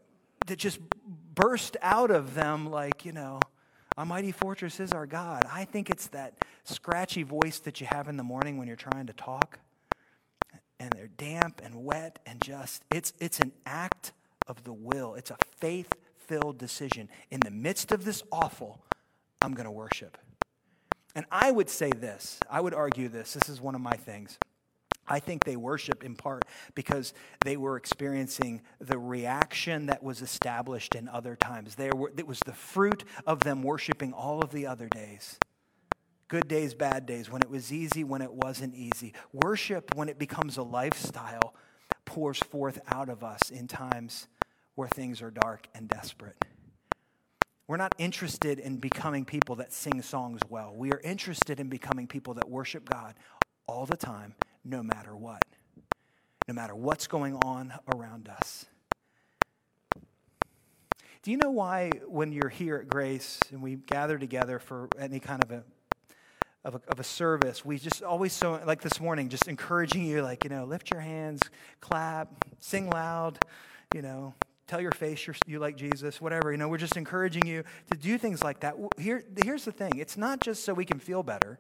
that 0.47 0.59
just 0.59 0.81
burst 1.35 1.77
out 1.83 2.11
of 2.11 2.35
them 2.35 2.71
like, 2.71 3.05
you 3.05 3.13
know, 3.13 3.39
a 3.97 4.05
mighty 4.05 4.33
fortress 4.33 4.81
is 4.81 4.93
our 4.93 5.07
God. 5.07 5.45
I 5.53 5.65
think 5.65 5.91
it's 5.91 6.09
that 6.09 6.35
scratchy 6.65 7.23
voice 7.23 7.59
that 7.61 7.81
you 7.81 7.87
have 7.87 8.09
in 8.09 8.17
the 8.17 8.23
morning 8.23 8.57
when 8.57 8.67
you're 8.67 8.77
trying 8.77 9.07
to 9.07 9.13
talk. 9.13 9.59
And 10.81 10.93
they're 10.93 11.09
damp 11.09 11.61
and 11.63 11.85
wet 11.85 12.21
and 12.25 12.41
just, 12.41 12.85
it's, 12.93 13.13
it's 13.19 13.41
an 13.41 13.53
act 13.67 14.13
of 14.47 14.63
the 14.65 14.73
will. 14.73 15.15
It's 15.15 15.31
a 15.31 15.37
faith 15.59 15.93
filled 16.17 16.59
decision. 16.59 17.09
In 17.31 17.41
the 17.41 17.51
midst 17.51 17.91
of 17.91 18.05
this 18.05 18.23
awful, 18.31 18.81
I'm 19.43 19.55
going 19.55 19.65
to 19.65 19.71
worship. 19.73 20.17
And 21.15 21.27
I 21.33 21.51
would 21.51 21.69
say 21.69 21.91
this, 21.91 22.39
I 22.49 22.61
would 22.61 22.75
argue 22.75 23.09
this. 23.09 23.35
This 23.35 23.49
is 23.49 23.61
one 23.61 23.75
of 23.75 23.81
my 23.81 23.97
things. 23.97 24.39
I 25.09 25.21
think 25.21 25.45
they 25.45 25.57
worship 25.57 26.05
in 26.05 26.15
part 26.15 26.45
because 26.75 27.15
they 27.45 27.57
were 27.57 27.77
experiencing 27.77 28.63
the 28.81 28.99
reaction 28.99 29.87
that 29.87 30.03
was 30.03 30.23
established 30.23 30.95
in 30.95 31.09
other 31.09 31.35
times. 31.35 31.75
There 31.75 31.95
were, 31.95 32.13
it 32.17 32.27
was 32.27 32.41
the 32.41 32.53
fruit 32.53 33.05
of 33.27 33.41
them 33.41 33.63
worshiping 33.63 34.13
all 34.13 34.43
of 34.43 34.53
the 34.53 34.67
other 34.67 34.89
days. 34.89 35.39
Good 36.29 36.47
days, 36.47 36.75
bad 36.75 37.07
days, 37.07 37.31
when 37.31 37.41
it 37.41 37.49
was 37.49 37.73
easy, 37.73 38.05
when 38.05 38.21
it 38.21 38.33
wasn't 38.33 38.75
easy. 38.75 39.15
Worship, 39.33 39.95
when 39.95 40.11
it 40.11 40.19
becomes 40.19 40.59
a 40.59 40.63
lifestyle, 40.63 41.55
pours 42.05 42.39
forth 42.39 42.81
out 42.89 43.09
of 43.09 43.25
us 43.25 43.51
in 43.51 43.67
times 43.67 44.29
where 44.75 44.89
things 44.89 45.23
are 45.23 45.31
dark 45.31 45.69
and 45.75 45.89
desperate. 45.89 46.45
We're 47.67 47.79
not 47.79 47.95
interested 47.99 48.59
in 48.59 48.77
becoming 48.77 49.25
people 49.25 49.57
that 49.57 49.73
sing 49.73 50.01
songs 50.03 50.41
well. 50.49 50.75
We 50.75 50.93
are 50.93 51.01
interested 51.05 51.61
in 51.61 51.69
becoming 51.69 52.07
people 52.07 52.35
that 52.35 52.49
worship 52.49 52.89
God 52.89 53.15
all 53.67 53.87
the 53.87 53.97
time 53.97 54.35
no 54.69 54.83
matter 54.83 55.17
what, 55.17 55.43
no 56.47 56.55
matter 56.55 56.75
what's 56.75 57.07
going 57.07 57.35
on 57.45 57.73
around 57.95 58.29
us. 58.29 58.67
Do 61.23 61.31
you 61.31 61.37
know 61.37 61.51
why, 61.51 61.91
when 62.07 62.33
you're 62.33 62.49
here 62.49 62.77
at 62.77 62.89
Grace 62.89 63.41
and 63.51 63.63
we 63.63 63.77
gather 63.77 64.19
together 64.19 64.59
for 64.59 64.89
any 64.99 65.21
kind 65.21 65.43
of 65.43 65.51
a 65.51 65.65
of 66.65 66.75
a, 66.75 66.81
of 66.89 67.01
a 67.01 67.05
service, 67.05 67.65
we 67.65 67.79
just 67.79 68.03
always 68.03 68.33
so 68.33 68.61
like 68.67 68.83
this 68.83 69.01
morning, 69.01 69.29
just 69.29 69.49
encouraging 69.49 70.05
you, 70.05 70.23
like 70.23 70.45
you 70.45 70.51
know, 70.51 70.65
lift 70.65 70.91
your 70.91 71.01
hands, 71.01 71.41
clap, 71.81 72.29
sing 72.61 72.91
loud, 72.91 73.39
you 73.95 74.03
know, 74.03 74.35
tell 74.67 74.81
your 74.81 74.91
face 74.91 75.27
you're, 75.27 75.37
you 75.47 75.61
like 75.61 75.77
Jesus, 75.77 76.21
whatever. 76.21 76.51
You 76.53 76.59
know, 76.59 76.69
we're 76.69 76.79
just 76.79 76.97
encouraging 76.97 77.47
you 77.47 77.65
to 77.91 77.97
do 77.97 78.19
things 78.19 78.43
like 78.43 78.61
that. 78.61 78.75
Here, 78.99 79.25
here's 79.43 79.65
the 79.65 79.73
thing: 79.73 79.99
it's 79.99 80.17
not 80.17 80.41
just 80.41 80.65
so 80.65 80.75
we 80.75 80.85
can 80.85 80.99
feel 80.99 81.23
better 81.23 81.59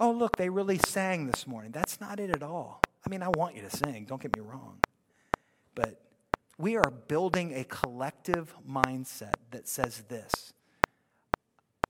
oh, 0.00 0.10
look, 0.10 0.36
they 0.36 0.48
really 0.48 0.78
sang 0.78 1.26
this 1.26 1.46
morning. 1.46 1.70
That's 1.70 2.00
not 2.00 2.18
it 2.18 2.30
at 2.30 2.42
all. 2.42 2.80
I 3.06 3.10
mean, 3.10 3.22
I 3.22 3.28
want 3.28 3.54
you 3.54 3.62
to 3.62 3.70
sing, 3.70 4.06
don't 4.06 4.20
get 4.20 4.34
me 4.34 4.42
wrong. 4.42 4.78
But 5.74 6.00
we 6.58 6.76
are 6.76 6.90
building 6.90 7.54
a 7.54 7.64
collective 7.64 8.54
mindset 8.68 9.34
that 9.50 9.68
says 9.68 10.04
this 10.08 10.52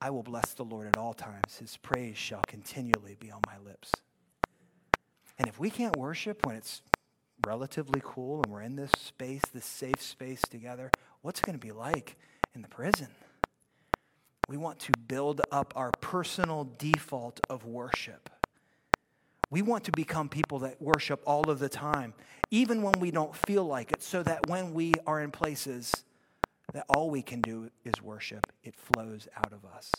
I 0.01 0.11
will 0.11 0.23
bless 0.23 0.55
the 0.55 0.65
Lord 0.65 0.87
at 0.87 0.97
all 0.97 1.15
times, 1.15 1.59
his 1.59 1.77
praise 1.77 2.17
shall 2.17 2.43
continually 2.47 3.17
be 3.19 3.31
on 3.31 3.41
my 3.47 3.59
lips. 3.65 3.93
And 5.39 5.49
if 5.49 5.59
we 5.59 5.71
can't 5.71 5.97
worship 5.97 6.47
when 6.47 6.57
it's 6.57 6.83
relatively 7.47 8.01
cool 8.05 8.43
and 8.43 8.53
we're 8.53 8.63
in 8.63 8.77
this 8.77 8.93
space, 8.93 9.43
this 9.53 9.65
safe 9.65 10.01
space 10.01 10.43
together, 10.43 10.91
what's 11.23 11.41
it 11.41 11.47
going 11.47 11.59
to 11.59 11.67
be 11.67 11.73
like 11.73 12.17
in 12.55 12.63
the 12.63 12.69
prison? 12.69 13.09
We 14.51 14.57
want 14.57 14.81
to 14.81 14.93
build 15.07 15.41
up 15.53 15.73
our 15.77 15.93
personal 16.01 16.69
default 16.77 17.39
of 17.49 17.65
worship. 17.65 18.29
We 19.49 19.63
want 19.63 19.85
to 19.85 19.93
become 19.93 20.29
people 20.29 20.59
that 20.61 20.83
worship 20.83 21.23
all 21.25 21.49
of 21.49 21.61
the 21.61 21.69
time, 21.69 22.15
even 22.51 22.83
when 22.83 22.99
we 22.99 23.13
don't 23.13 23.35
feel 23.35 23.65
like 23.65 23.93
it, 23.93 24.03
so 24.03 24.25
that 24.25 24.49
when 24.49 24.75
we 24.75 24.95
are 25.07 25.21
in 25.21 25.31
places 25.31 25.93
that 26.73 26.85
all 26.89 27.11
we 27.11 27.23
can 27.23 27.41
do 27.41 27.71
is 27.85 28.03
worship, 28.03 28.53
it 28.65 28.75
flows 28.75 29.29
out 29.37 29.53
of 29.53 29.65
us. 29.65 29.93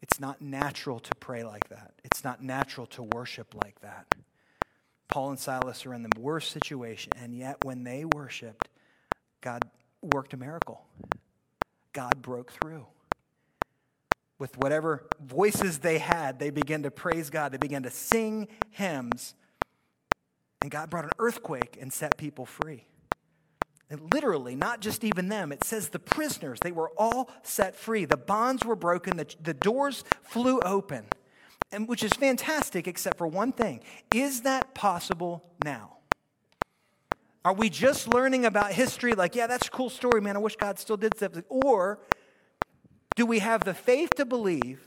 It's 0.00 0.18
not 0.18 0.40
natural 0.40 0.98
to 0.98 1.14
pray 1.16 1.44
like 1.44 1.68
that. 1.68 1.92
It's 2.04 2.24
not 2.24 2.42
natural 2.42 2.86
to 2.86 3.02
worship 3.02 3.54
like 3.62 3.80
that. 3.82 4.14
Paul 5.08 5.28
and 5.28 5.38
Silas 5.38 5.84
are 5.84 5.92
in 5.92 6.04
the 6.04 6.18
worst 6.18 6.52
situation, 6.52 7.12
and 7.22 7.36
yet 7.36 7.66
when 7.66 7.84
they 7.84 8.06
worshiped, 8.06 8.67
God 9.40 9.62
worked 10.02 10.32
a 10.34 10.36
miracle. 10.36 10.84
God 11.92 12.22
broke 12.22 12.52
through. 12.52 12.86
With 14.38 14.56
whatever 14.58 15.04
voices 15.20 15.78
they 15.78 15.98
had, 15.98 16.38
they 16.38 16.50
began 16.50 16.84
to 16.84 16.90
praise 16.90 17.28
God. 17.28 17.52
They 17.52 17.58
began 17.58 17.82
to 17.82 17.90
sing 17.90 18.48
hymns. 18.70 19.34
And 20.62 20.70
God 20.70 20.90
brought 20.90 21.04
an 21.04 21.10
earthquake 21.18 21.76
and 21.80 21.92
set 21.92 22.16
people 22.16 22.46
free. 22.46 22.86
And 23.90 24.12
literally, 24.12 24.54
not 24.54 24.80
just 24.80 25.02
even 25.02 25.28
them, 25.28 25.50
it 25.50 25.64
says 25.64 25.88
the 25.88 25.98
prisoners, 25.98 26.58
they 26.60 26.72
were 26.72 26.90
all 26.96 27.30
set 27.42 27.74
free. 27.74 28.04
The 28.04 28.18
bonds 28.18 28.64
were 28.64 28.76
broken, 28.76 29.16
the, 29.16 29.34
the 29.42 29.54
doors 29.54 30.04
flew 30.22 30.60
open, 30.60 31.06
and 31.72 31.88
which 31.88 32.02
is 32.02 32.12
fantastic, 32.12 32.86
except 32.86 33.16
for 33.16 33.26
one 33.26 33.52
thing. 33.52 33.80
Is 34.14 34.42
that 34.42 34.74
possible 34.74 35.42
now? 35.64 35.97
Are 37.48 37.54
we 37.54 37.70
just 37.70 38.08
learning 38.08 38.44
about 38.44 38.72
history 38.72 39.14
like, 39.14 39.34
yeah, 39.34 39.46
that's 39.46 39.68
a 39.68 39.70
cool 39.70 39.88
story, 39.88 40.20
man. 40.20 40.36
I 40.36 40.38
wish 40.38 40.54
God 40.56 40.78
still 40.78 40.98
did 40.98 41.16
something. 41.16 41.44
Or 41.48 41.98
do 43.16 43.24
we 43.24 43.38
have 43.38 43.64
the 43.64 43.72
faith 43.72 44.10
to 44.16 44.26
believe 44.26 44.86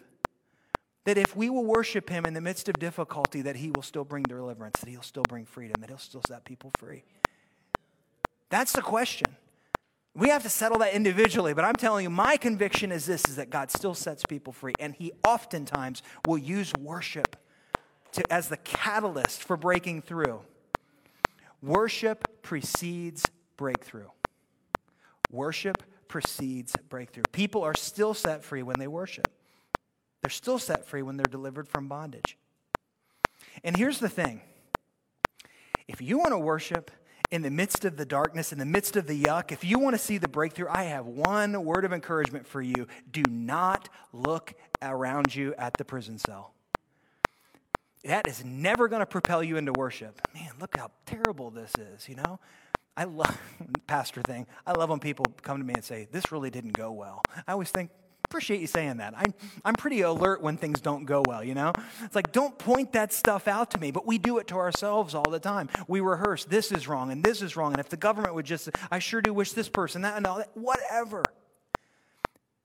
that 1.06 1.18
if 1.18 1.36
we 1.36 1.50
will 1.50 1.66
worship 1.66 2.08
him 2.08 2.24
in 2.24 2.36
the 2.36 2.40
midst 2.40 2.70
of 2.70 2.76
difficulty, 2.76 3.42
that 3.42 3.56
he 3.56 3.72
will 3.72 3.82
still 3.82 4.04
bring 4.04 4.22
deliverance, 4.22 4.80
that 4.80 4.90
he'll 4.90 5.02
still 5.02 5.24
bring 5.24 5.44
freedom, 5.44 5.74
that 5.82 5.90
he'll 5.90 5.98
still 5.98 6.22
set 6.28 6.46
people 6.46 6.72
free? 6.78 7.04
That's 8.52 8.74
the 8.74 8.84
question. 8.84 9.36
We 10.14 10.30
have 10.30 10.44
to 10.44 10.50
settle 10.50 10.78
that 10.78 10.94
individually, 10.94 11.56
but 11.56 11.66
I'm 11.66 11.74
telling 11.74 12.04
you, 12.04 12.12
my 12.12 12.38
conviction 12.38 12.92
is 12.92 13.08
this 13.08 13.28
is 13.28 13.38
that 13.38 13.50
God 13.50 13.72
still 13.72 13.96
sets 13.96 14.24
people 14.30 14.54
free, 14.54 14.74
and 14.80 14.94
He 14.94 15.14
oftentimes 15.26 16.04
will 16.28 16.38
use 16.38 16.72
worship 16.80 17.38
to, 18.12 18.32
as 18.32 18.50
the 18.50 18.58
catalyst 18.58 19.42
for 19.42 19.58
breaking 19.58 20.04
through. 20.04 20.42
Worship 21.62 22.42
precedes 22.42 23.26
breakthrough. 23.58 24.10
Worship 25.32 25.84
precedes 26.08 26.76
breakthrough. 26.90 27.24
People 27.32 27.64
are 27.64 27.76
still 27.76 28.14
set 28.14 28.44
free 28.44 28.64
when 28.64 28.80
they 28.80 28.88
worship, 28.88 29.28
they're 30.22 30.30
still 30.30 30.60
set 30.60 30.86
free 30.86 31.02
when 31.02 31.18
they're 31.18 31.26
delivered 31.26 31.68
from 31.68 31.88
bondage. 31.88 32.38
And 33.64 33.76
here's 33.76 34.00
the 34.00 34.10
thing 34.10 34.42
if 35.88 36.02
you 36.02 36.18
want 36.18 36.32
to 36.32 36.38
worship, 36.38 36.92
in 37.32 37.42
the 37.42 37.50
midst 37.50 37.86
of 37.86 37.96
the 37.96 38.06
darkness, 38.06 38.52
in 38.52 38.60
the 38.60 38.66
midst 38.66 38.98
of 38.98 39.08
the 39.08 39.24
yuck, 39.24 39.54
if 39.54 39.64
you 39.64 39.80
want 39.80 39.94
to 39.94 39.98
see 39.98 40.18
the 40.18 40.28
breakthrough, 40.28 40.68
I 40.70 40.84
have 40.84 41.06
one 41.06 41.64
word 41.64 41.86
of 41.86 41.94
encouragement 41.94 42.46
for 42.46 42.62
you. 42.62 42.88
Do 43.10 43.24
not 43.30 43.88
look 44.12 44.54
around 44.82 45.34
you 45.34 45.56
at 45.58 45.76
the 45.76 45.86
prison 45.86 46.18
cell. 46.18 46.54
That 48.04 48.28
is 48.28 48.44
never 48.44 48.88
going 48.90 49.00
to 49.00 49.06
propel 49.06 49.44
you 49.44 49.58
into 49.58 49.72
worship. 49.74 50.20
Man, 50.34 50.51
look 50.62 50.78
how 50.78 50.92
terrible 51.06 51.50
this 51.50 51.74
is, 51.76 52.08
you 52.08 52.16
know? 52.16 52.40
I 52.96 53.06
love, 53.06 53.38
pastor 53.88 54.22
thing, 54.22 54.48
I 54.66 54.74
love 54.74 54.90
when 54.90 55.00
people 55.00 55.26
come 55.42 55.58
to 55.58 55.64
me 55.64 55.74
and 55.74 55.84
say, 55.84 56.08
This 56.12 56.32
really 56.32 56.50
didn't 56.50 56.74
go 56.74 56.92
well. 56.92 57.22
I 57.48 57.54
always 57.54 57.72
think, 57.72 57.90
appreciate 58.26 58.62
you 58.62 58.68
saying 58.68 58.98
that. 58.98 59.14
I'm, 59.18 59.34
I'm 59.66 59.74
pretty 59.74 60.02
alert 60.02 60.42
when 60.42 60.56
things 60.56 60.80
don't 60.80 61.04
go 61.06 61.22
well, 61.28 61.44
you 61.44 61.54
know? 61.54 61.74
It's 62.04 62.16
like, 62.16 62.32
don't 62.32 62.58
point 62.58 62.94
that 62.94 63.12
stuff 63.12 63.48
out 63.48 63.72
to 63.72 63.78
me, 63.80 63.92
but 63.92 64.06
we 64.06 64.18
do 64.18 64.38
it 64.38 64.48
to 64.48 64.56
ourselves 64.56 65.14
all 65.14 65.30
the 65.30 65.40
time. 65.40 65.70
We 65.88 66.00
rehearse, 66.00 66.46
this 66.46 66.72
is 66.72 66.88
wrong 66.88 67.12
and 67.12 67.24
this 67.24 67.42
is 67.42 67.58
wrong. 67.58 67.74
And 67.74 67.80
if 67.82 67.90
the 67.90 67.98
government 67.98 68.36
would 68.36 68.46
just, 68.46 68.70
I 68.90 69.00
sure 69.00 69.22
do 69.22 69.34
wish 69.34 69.52
this 69.52 69.68
person, 69.68 70.04
that 70.04 70.16
and 70.16 70.26
all 70.26 70.38
that, 70.38 70.50
whatever. 70.54 71.24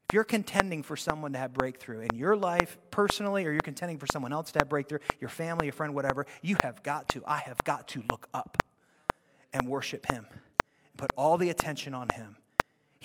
If 0.08 0.14
you're 0.14 0.24
contending 0.24 0.82
for 0.82 0.96
someone 0.96 1.32
to 1.32 1.38
have 1.38 1.52
breakthrough 1.52 2.00
in 2.00 2.16
your 2.16 2.36
life 2.36 2.78
personally, 2.90 3.44
or 3.44 3.50
you're 3.50 3.60
contending 3.60 3.98
for 3.98 4.06
someone 4.06 4.32
else 4.32 4.52
to 4.52 4.60
have 4.60 4.68
breakthrough, 4.68 5.00
your 5.20 5.30
family, 5.30 5.66
your 5.66 5.72
friend, 5.72 5.94
whatever, 5.94 6.26
you 6.42 6.56
have 6.62 6.82
got 6.82 7.08
to, 7.10 7.22
I 7.26 7.38
have 7.38 7.58
got 7.64 7.88
to 7.88 8.02
look 8.10 8.28
up 8.32 8.62
and 9.52 9.68
worship 9.68 10.06
Him. 10.06 10.26
and 10.30 10.96
Put 10.96 11.10
all 11.16 11.38
the 11.38 11.50
attention 11.50 11.92
on 11.92 12.08
Him 12.10 12.36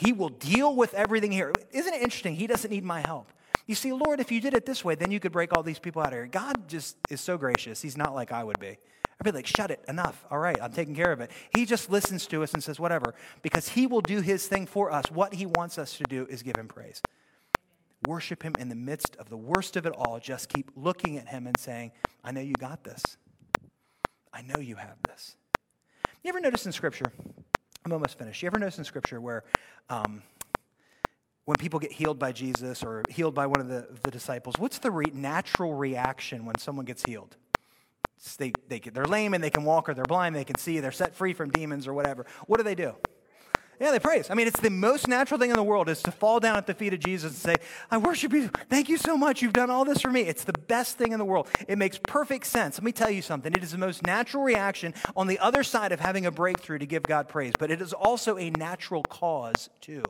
he 0.01 0.13
will 0.13 0.29
deal 0.29 0.75
with 0.75 0.93
everything 0.95 1.31
here. 1.31 1.53
Isn't 1.71 1.93
it 1.93 2.01
interesting? 2.01 2.35
He 2.35 2.47
doesn't 2.47 2.71
need 2.71 2.83
my 2.83 3.01
help. 3.01 3.31
You 3.67 3.75
see, 3.75 3.93
Lord, 3.93 4.19
if 4.19 4.31
you 4.31 4.41
did 4.41 4.55
it 4.55 4.65
this 4.65 4.83
way, 4.83 4.95
then 4.95 5.11
you 5.11 5.19
could 5.19 5.31
break 5.31 5.55
all 5.55 5.61
these 5.63 5.77
people 5.79 6.01
out 6.01 6.07
of 6.07 6.13
here. 6.13 6.25
God 6.25 6.67
just 6.67 6.97
is 7.09 7.21
so 7.21 7.37
gracious. 7.37 7.81
He's 7.81 7.95
not 7.95 8.15
like 8.15 8.31
I 8.31 8.43
would 8.43 8.59
be. 8.59 8.79
I'd 9.21 9.25
be 9.25 9.31
like, 9.33 9.45
shut 9.45 9.69
it, 9.69 9.85
enough. 9.87 10.25
All 10.31 10.39
right, 10.39 10.57
I'm 10.59 10.71
taking 10.71 10.95
care 10.95 11.11
of 11.11 11.21
it. 11.21 11.29
He 11.55 11.67
just 11.67 11.91
listens 11.91 12.25
to 12.25 12.41
us 12.41 12.55
and 12.55 12.63
says, 12.63 12.79
whatever, 12.79 13.13
because 13.43 13.67
he 13.67 13.85
will 13.85 14.01
do 14.01 14.21
his 14.21 14.47
thing 14.47 14.65
for 14.65 14.91
us. 14.91 15.11
What 15.11 15.35
he 15.35 15.45
wants 15.45 15.77
us 15.77 15.95
to 15.97 16.03
do 16.05 16.25
is 16.27 16.41
give 16.41 16.55
him 16.55 16.67
praise. 16.67 17.03
Worship 18.07 18.41
him 18.41 18.55
in 18.57 18.67
the 18.67 18.75
midst 18.75 19.15
of 19.17 19.29
the 19.29 19.37
worst 19.37 19.77
of 19.77 19.85
it 19.85 19.93
all. 19.95 20.19
Just 20.19 20.49
keep 20.49 20.71
looking 20.75 21.19
at 21.19 21.27
him 21.27 21.45
and 21.45 21.55
saying, 21.59 21.91
I 22.23 22.31
know 22.31 22.41
you 22.41 22.53
got 22.53 22.83
this. 22.83 23.03
I 24.33 24.41
know 24.41 24.59
you 24.59 24.77
have 24.77 24.95
this. 25.07 25.35
You 26.23 26.29
ever 26.29 26.39
notice 26.39 26.65
in 26.65 26.71
Scripture 26.71 27.13
I'm 27.85 27.93
almost 27.93 28.17
finished. 28.17 28.41
You 28.41 28.47
ever 28.47 28.57
notice 28.57 28.79
in 28.79 28.85
Scripture 28.85 29.21
where 29.21 29.43
um, 29.87 30.23
when 31.45 31.57
people 31.57 31.79
get 31.79 31.91
healed 31.91 32.17
by 32.17 32.31
Jesus 32.31 32.81
or 32.81 33.03
healed 33.07 33.35
by 33.35 33.45
one 33.45 33.61
of 33.61 33.67
the, 33.67 33.87
the 34.01 34.09
disciples, 34.09 34.55
what's 34.57 34.79
the 34.79 34.89
re- 34.89 35.11
natural 35.13 35.75
reaction 35.75 36.43
when 36.43 36.57
someone 36.57 36.85
gets 36.85 37.03
healed? 37.05 37.37
They, 38.37 38.53
they, 38.67 38.79
they're 38.79 39.05
lame 39.05 39.33
and 39.33 39.43
they 39.43 39.49
can 39.49 39.63
walk 39.63 39.89
or 39.89 39.93
they're 39.93 40.03
blind, 40.05 40.35
they 40.35 40.43
can 40.43 40.57
see, 40.57 40.79
they're 40.79 40.91
set 40.91 41.15
free 41.15 41.33
from 41.33 41.49
demons 41.49 41.87
or 41.87 41.93
whatever. 41.93 42.25
What 42.47 42.57
do 42.57 42.63
they 42.63 42.75
do? 42.75 42.95
Yeah, 43.79 43.89
they 43.89 43.97
praise. 43.97 44.29
I 44.29 44.35
mean, 44.35 44.45
it's 44.45 44.59
the 44.59 44.69
most 44.69 45.07
natural 45.07 45.39
thing 45.39 45.49
in 45.49 45.55
the 45.55 45.63
world 45.63 45.89
is 45.89 46.03
to 46.03 46.11
fall 46.11 46.39
down 46.39 46.55
at 46.55 46.67
the 46.67 46.75
feet 46.75 46.93
of 46.93 46.99
Jesus 46.99 47.31
and 47.31 47.41
say, 47.41 47.65
I 47.89 47.97
worship 47.97 48.31
you. 48.31 48.49
Thank 48.69 48.89
you 48.89 48.97
so 48.97 49.17
much. 49.17 49.41
You've 49.41 49.53
done 49.53 49.71
all 49.71 49.85
this 49.85 50.01
for 50.01 50.11
me. 50.11 50.21
It's 50.21 50.43
the 50.43 50.53
best 50.53 50.99
thing 50.99 51.13
in 51.13 51.17
the 51.17 51.25
world. 51.25 51.47
It 51.67 51.79
makes 51.79 51.97
perfect 51.97 52.45
sense. 52.45 52.77
Let 52.77 52.83
me 52.83 52.91
tell 52.91 53.09
you 53.09 53.23
something. 53.23 53.51
It 53.53 53.63
is 53.63 53.71
the 53.71 53.79
most 53.79 54.05
natural 54.05 54.43
reaction 54.43 54.93
on 55.15 55.25
the 55.25 55.39
other 55.39 55.63
side 55.63 55.91
of 55.91 55.99
having 55.99 56.27
a 56.27 56.31
breakthrough 56.31 56.77
to 56.77 56.85
give 56.85 57.01
God 57.01 57.27
praise, 57.27 57.53
but 57.57 57.71
it 57.71 57.81
is 57.81 57.91
also 57.91 58.37
a 58.37 58.51
natural 58.51 59.01
cause, 59.01 59.71
too. 59.81 60.03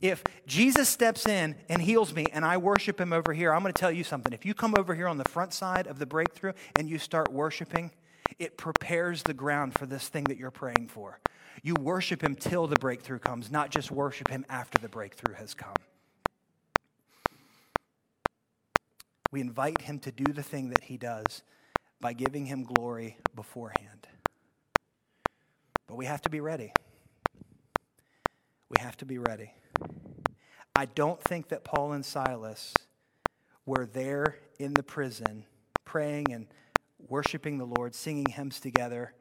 If 0.00 0.24
Jesus 0.46 0.88
steps 0.88 1.26
in 1.26 1.56
and 1.68 1.82
heals 1.82 2.14
me 2.14 2.26
and 2.32 2.44
I 2.44 2.56
worship 2.56 3.00
him 3.00 3.12
over 3.12 3.32
here, 3.32 3.52
I'm 3.52 3.62
going 3.62 3.72
to 3.72 3.80
tell 3.80 3.92
you 3.92 4.04
something. 4.04 4.32
If 4.32 4.44
you 4.44 4.54
come 4.54 4.74
over 4.76 4.94
here 4.94 5.08
on 5.08 5.18
the 5.18 5.28
front 5.28 5.52
side 5.52 5.86
of 5.86 5.98
the 5.98 6.06
breakthrough 6.06 6.52
and 6.76 6.88
you 6.88 6.98
start 6.98 7.32
worshiping, 7.32 7.90
it 8.38 8.56
prepares 8.56 9.22
the 9.22 9.34
ground 9.34 9.74
for 9.78 9.86
this 9.86 10.08
thing 10.08 10.24
that 10.24 10.38
you're 10.38 10.50
praying 10.50 10.88
for. 10.88 11.20
You 11.62 11.74
worship 11.74 12.22
Him 12.22 12.34
till 12.34 12.66
the 12.66 12.76
breakthrough 12.76 13.18
comes, 13.18 13.50
not 13.50 13.70
just 13.70 13.90
worship 13.90 14.28
Him 14.28 14.44
after 14.48 14.78
the 14.78 14.88
breakthrough 14.88 15.34
has 15.34 15.54
come. 15.54 15.74
We 19.30 19.40
invite 19.40 19.82
Him 19.82 19.98
to 20.00 20.12
do 20.12 20.32
the 20.32 20.42
thing 20.42 20.70
that 20.70 20.84
He 20.84 20.96
does 20.96 21.42
by 22.00 22.12
giving 22.14 22.46
Him 22.46 22.64
glory 22.64 23.18
beforehand. 23.34 24.08
But 25.86 25.96
we 25.96 26.06
have 26.06 26.22
to 26.22 26.30
be 26.30 26.40
ready. 26.40 26.72
We 28.68 28.78
have 28.80 28.96
to 28.98 29.04
be 29.04 29.18
ready. 29.18 29.52
I 30.74 30.86
don't 30.86 31.20
think 31.22 31.48
that 31.48 31.64
Paul 31.64 31.92
and 31.92 32.04
Silas 32.04 32.74
were 33.66 33.86
there 33.86 34.38
in 34.58 34.72
the 34.74 34.82
prison 34.82 35.44
praying 35.84 36.32
and 36.32 36.46
worshiping 37.08 37.58
the 37.58 37.66
Lord, 37.66 37.94
singing 37.94 38.26
hymns 38.26 38.58
together. 38.58 39.12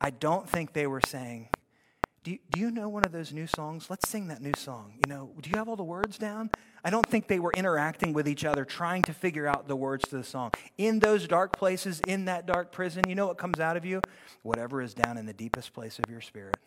I 0.00 0.10
don't 0.10 0.48
think 0.48 0.72
they 0.72 0.86
were 0.86 1.00
saying, 1.00 1.48
do 2.22 2.32
you, 2.32 2.38
do 2.50 2.60
you 2.60 2.70
know 2.70 2.88
one 2.90 3.04
of 3.04 3.12
those 3.12 3.32
new 3.32 3.46
songs? 3.46 3.88
Let's 3.88 4.06
sing 4.06 4.28
that 4.28 4.42
new 4.42 4.52
song. 4.58 4.92
You 4.96 5.10
know, 5.10 5.30
do 5.40 5.48
you 5.48 5.56
have 5.56 5.68
all 5.68 5.76
the 5.76 5.82
words 5.82 6.18
down? 6.18 6.50
I 6.84 6.90
don't 6.90 7.06
think 7.06 7.28
they 7.28 7.38
were 7.38 7.52
interacting 7.56 8.12
with 8.12 8.28
each 8.28 8.44
other, 8.44 8.66
trying 8.66 9.02
to 9.04 9.14
figure 9.14 9.46
out 9.46 9.68
the 9.68 9.76
words 9.76 10.06
to 10.08 10.18
the 10.18 10.24
song. 10.24 10.50
In 10.76 10.98
those 10.98 11.26
dark 11.26 11.56
places, 11.56 12.00
in 12.06 12.26
that 12.26 12.44
dark 12.44 12.72
prison, 12.72 13.08
you 13.08 13.14
know 13.14 13.26
what 13.26 13.38
comes 13.38 13.58
out 13.58 13.78
of 13.78 13.86
you? 13.86 14.02
Whatever 14.42 14.82
is 14.82 14.92
down 14.92 15.16
in 15.16 15.24
the 15.24 15.32
deepest 15.32 15.72
place 15.72 15.98
of 15.98 16.10
your 16.10 16.20
spirit. 16.20 16.58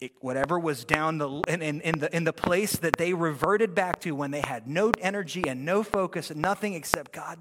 It, 0.00 0.12
whatever 0.20 0.58
was 0.58 0.84
down 0.84 1.18
the, 1.18 1.28
in, 1.46 1.60
in, 1.60 1.80
in, 1.82 1.98
the, 1.98 2.16
in 2.16 2.24
the 2.24 2.32
place 2.32 2.72
that 2.76 2.96
they 2.96 3.12
reverted 3.12 3.74
back 3.74 4.00
to 4.00 4.12
when 4.12 4.30
they 4.30 4.40
had 4.40 4.66
no 4.66 4.92
energy 4.98 5.46
and 5.46 5.64
no 5.64 5.82
focus 5.82 6.30
and 6.30 6.40
nothing 6.40 6.72
except 6.72 7.12
God, 7.12 7.38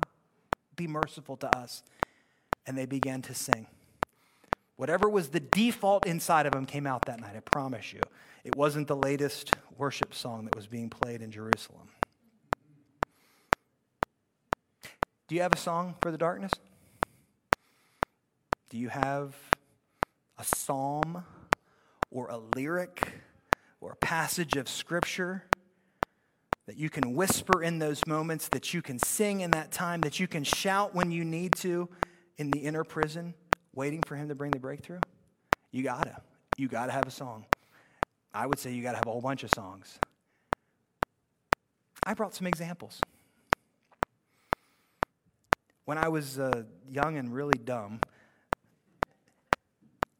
be 0.75 0.87
merciful 0.87 1.37
to 1.37 1.57
us. 1.57 1.83
And 2.67 2.77
they 2.77 2.85
began 2.85 3.21
to 3.23 3.33
sing. 3.33 3.67
Whatever 4.75 5.09
was 5.09 5.29
the 5.29 5.39
default 5.39 6.05
inside 6.05 6.45
of 6.45 6.53
them 6.53 6.65
came 6.65 6.85
out 6.85 7.05
that 7.05 7.19
night, 7.19 7.35
I 7.35 7.39
promise 7.39 7.93
you. 7.93 8.01
It 8.43 8.55
wasn't 8.55 8.87
the 8.87 8.95
latest 8.95 9.53
worship 9.77 10.13
song 10.13 10.45
that 10.45 10.55
was 10.55 10.67
being 10.67 10.89
played 10.89 11.21
in 11.21 11.31
Jerusalem. 11.31 11.89
Do 15.27 15.35
you 15.35 15.41
have 15.41 15.53
a 15.53 15.57
song 15.57 15.95
for 16.01 16.11
the 16.11 16.17
darkness? 16.17 16.51
Do 18.69 18.77
you 18.77 18.89
have 18.89 19.35
a 20.37 20.43
psalm 20.43 21.23
or 22.11 22.27
a 22.27 22.37
lyric 22.55 23.11
or 23.81 23.91
a 23.91 23.95
passage 23.97 24.55
of 24.55 24.67
scripture 24.67 25.45
that 26.65 26.77
you 26.77 26.89
can 26.89 27.15
whisper 27.15 27.63
in 27.63 27.79
those 27.79 28.05
moments, 28.05 28.49
that 28.49 28.73
you 28.73 28.81
can 28.81 28.99
sing 28.99 29.41
in 29.41 29.51
that 29.51 29.71
time, 29.71 30.01
that 30.01 30.19
you 30.19 30.27
can 30.27 30.43
shout 30.43 30.93
when 30.93 31.11
you 31.11 31.25
need 31.25 31.53
to 31.55 31.89
in 32.37 32.51
the 32.51 32.59
inner 32.59 32.83
prison? 32.83 33.33
waiting 33.73 34.01
for 34.01 34.15
him 34.15 34.29
to 34.29 34.35
bring 34.35 34.51
the 34.51 34.59
breakthrough? 34.59 34.99
You 35.71 35.83
gotta. 35.83 36.17
You 36.57 36.67
gotta 36.67 36.91
have 36.91 37.07
a 37.07 37.11
song. 37.11 37.45
I 38.33 38.45
would 38.45 38.59
say 38.59 38.73
you 38.73 38.83
gotta 38.83 38.97
have 38.97 39.07
a 39.07 39.11
whole 39.11 39.21
bunch 39.21 39.43
of 39.43 39.51
songs. 39.55 39.99
I 42.03 42.13
brought 42.13 42.35
some 42.35 42.47
examples. 42.47 42.99
When 45.85 45.97
I 45.97 46.09
was 46.09 46.39
uh, 46.39 46.63
young 46.91 47.17
and 47.17 47.33
really 47.33 47.57
dumb, 47.57 47.99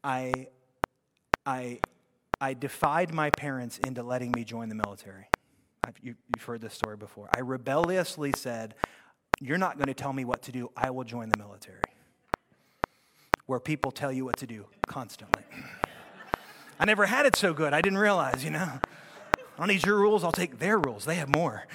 I, 0.02 0.48
I, 1.46 1.80
I 2.40 2.54
defied 2.54 3.12
my 3.12 3.30
parents 3.30 3.78
into 3.78 4.02
letting 4.02 4.32
me 4.32 4.44
join 4.44 4.68
the 4.68 4.74
military. 4.74 5.28
You, 6.02 6.14
you've 6.34 6.44
heard 6.44 6.60
this 6.60 6.74
story 6.74 6.96
before. 6.96 7.28
I 7.34 7.40
rebelliously 7.40 8.32
said, 8.36 8.74
You're 9.40 9.58
not 9.58 9.76
going 9.76 9.88
to 9.88 9.94
tell 9.94 10.12
me 10.12 10.24
what 10.24 10.42
to 10.42 10.52
do. 10.52 10.70
I 10.76 10.90
will 10.90 11.04
join 11.04 11.30
the 11.30 11.38
military 11.38 11.82
where 13.50 13.58
people 13.58 13.90
tell 13.90 14.12
you 14.12 14.24
what 14.24 14.36
to 14.36 14.46
do 14.46 14.64
constantly. 14.86 15.42
I 16.78 16.84
never 16.84 17.06
had 17.06 17.26
it 17.26 17.34
so 17.34 17.52
good. 17.52 17.74
I 17.74 17.80
didn't 17.80 17.98
realize, 17.98 18.44
you 18.44 18.50
know. 18.50 18.78
I 19.36 19.58
don't 19.58 19.66
need 19.66 19.84
your 19.84 19.96
rules, 19.96 20.22
I'll 20.22 20.30
take 20.30 20.60
their 20.60 20.78
rules. 20.78 21.04
They 21.04 21.16
have 21.16 21.28
more. 21.28 21.66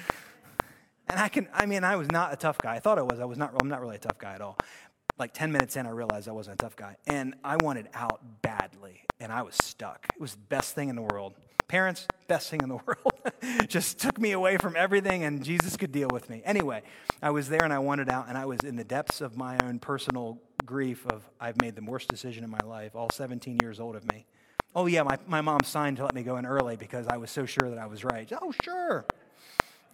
And 1.06 1.20
I 1.20 1.28
can, 1.28 1.48
I 1.52 1.66
mean, 1.66 1.84
I 1.84 1.96
was 1.96 2.10
not 2.10 2.32
a 2.32 2.36
tough 2.36 2.56
guy. 2.58 2.74
I 2.74 2.80
thought 2.80 2.98
I 2.98 3.02
was. 3.02 3.20
I 3.20 3.26
was 3.26 3.36
not, 3.36 3.52
I'm 3.60 3.68
not 3.68 3.82
really 3.82 3.96
a 3.96 3.98
tough 3.98 4.18
guy 4.18 4.34
at 4.34 4.40
all. 4.40 4.56
Like 5.18 5.32
10 5.32 5.50
minutes 5.50 5.76
in, 5.76 5.86
I 5.86 5.90
realized 5.90 6.28
I 6.28 6.32
wasn't 6.32 6.54
a 6.54 6.64
tough 6.64 6.76
guy. 6.76 6.96
And 7.06 7.34
I 7.42 7.56
wanted 7.56 7.88
out 7.94 8.20
badly, 8.42 9.02
and 9.18 9.32
I 9.32 9.42
was 9.42 9.54
stuck. 9.54 10.06
It 10.14 10.20
was 10.20 10.32
the 10.32 10.40
best 10.48 10.74
thing 10.74 10.88
in 10.90 10.96
the 10.96 11.02
world. 11.02 11.34
Parents, 11.68 12.06
best 12.28 12.50
thing 12.50 12.60
in 12.62 12.68
the 12.68 12.76
world. 12.86 13.68
Just 13.68 13.98
took 13.98 14.20
me 14.20 14.32
away 14.32 14.58
from 14.58 14.76
everything, 14.76 15.24
and 15.24 15.42
Jesus 15.42 15.76
could 15.76 15.90
deal 15.90 16.08
with 16.12 16.28
me. 16.28 16.42
Anyway, 16.44 16.82
I 17.22 17.30
was 17.30 17.48
there 17.48 17.64
and 17.64 17.72
I 17.72 17.78
wanted 17.78 18.10
out, 18.10 18.28
and 18.28 18.36
I 18.36 18.44
was 18.44 18.60
in 18.60 18.76
the 18.76 18.84
depths 18.84 19.20
of 19.20 19.36
my 19.36 19.58
own 19.64 19.78
personal 19.78 20.38
grief 20.64 21.06
of 21.06 21.22
I've 21.40 21.60
made 21.60 21.76
the 21.76 21.82
worst 21.82 22.08
decision 22.08 22.44
in 22.44 22.50
my 22.50 22.60
life, 22.64 22.94
all 22.94 23.08
17 23.10 23.58
years 23.62 23.80
old 23.80 23.96
of 23.96 24.04
me. 24.12 24.26
Oh, 24.74 24.84
yeah, 24.84 25.02
my, 25.02 25.18
my 25.26 25.40
mom 25.40 25.62
signed 25.64 25.96
to 25.96 26.04
let 26.04 26.14
me 26.14 26.22
go 26.22 26.36
in 26.36 26.44
early 26.44 26.76
because 26.76 27.06
I 27.08 27.16
was 27.16 27.30
so 27.30 27.46
sure 27.46 27.70
that 27.70 27.78
I 27.78 27.86
was 27.86 28.04
right. 28.04 28.30
Oh, 28.42 28.52
sure. 28.62 29.06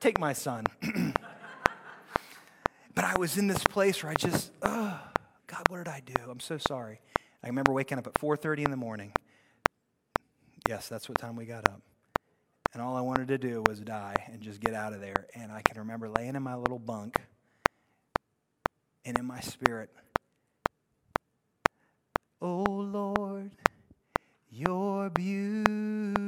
Take 0.00 0.18
my 0.18 0.32
son. 0.32 0.64
but 2.94 3.04
I 3.04 3.16
was 3.16 3.38
in 3.38 3.46
this 3.46 3.62
place 3.62 4.02
where 4.02 4.10
I 4.10 4.16
just, 4.16 4.50
oh, 4.62 4.98
God, 5.52 5.68
what 5.68 5.78
did 5.84 5.88
I 5.88 6.00
do? 6.00 6.14
I'm 6.30 6.40
so 6.40 6.56
sorry. 6.56 7.02
I 7.44 7.48
remember 7.48 7.72
waking 7.74 7.98
up 7.98 8.06
at 8.06 8.14
4:30 8.14 8.64
in 8.64 8.70
the 8.70 8.76
morning. 8.76 9.12
Yes, 10.66 10.88
that's 10.88 11.10
what 11.10 11.18
time 11.18 11.36
we 11.36 11.44
got 11.44 11.68
up. 11.68 11.82
And 12.72 12.80
all 12.82 12.96
I 12.96 13.02
wanted 13.02 13.28
to 13.28 13.36
do 13.36 13.62
was 13.68 13.80
die 13.80 14.14
and 14.32 14.40
just 14.40 14.60
get 14.60 14.72
out 14.72 14.94
of 14.94 15.02
there. 15.02 15.26
And 15.34 15.52
I 15.52 15.60
can 15.60 15.78
remember 15.78 16.08
laying 16.08 16.36
in 16.36 16.42
my 16.42 16.54
little 16.54 16.78
bunk 16.78 17.20
and 19.04 19.18
in 19.18 19.26
my 19.26 19.40
spirit, 19.40 19.90
Oh 22.40 22.62
Lord, 22.62 23.50
you're 24.48 25.10
beautiful. 25.10 26.24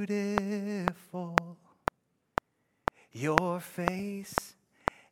Your 3.10 3.60
face 3.60 4.53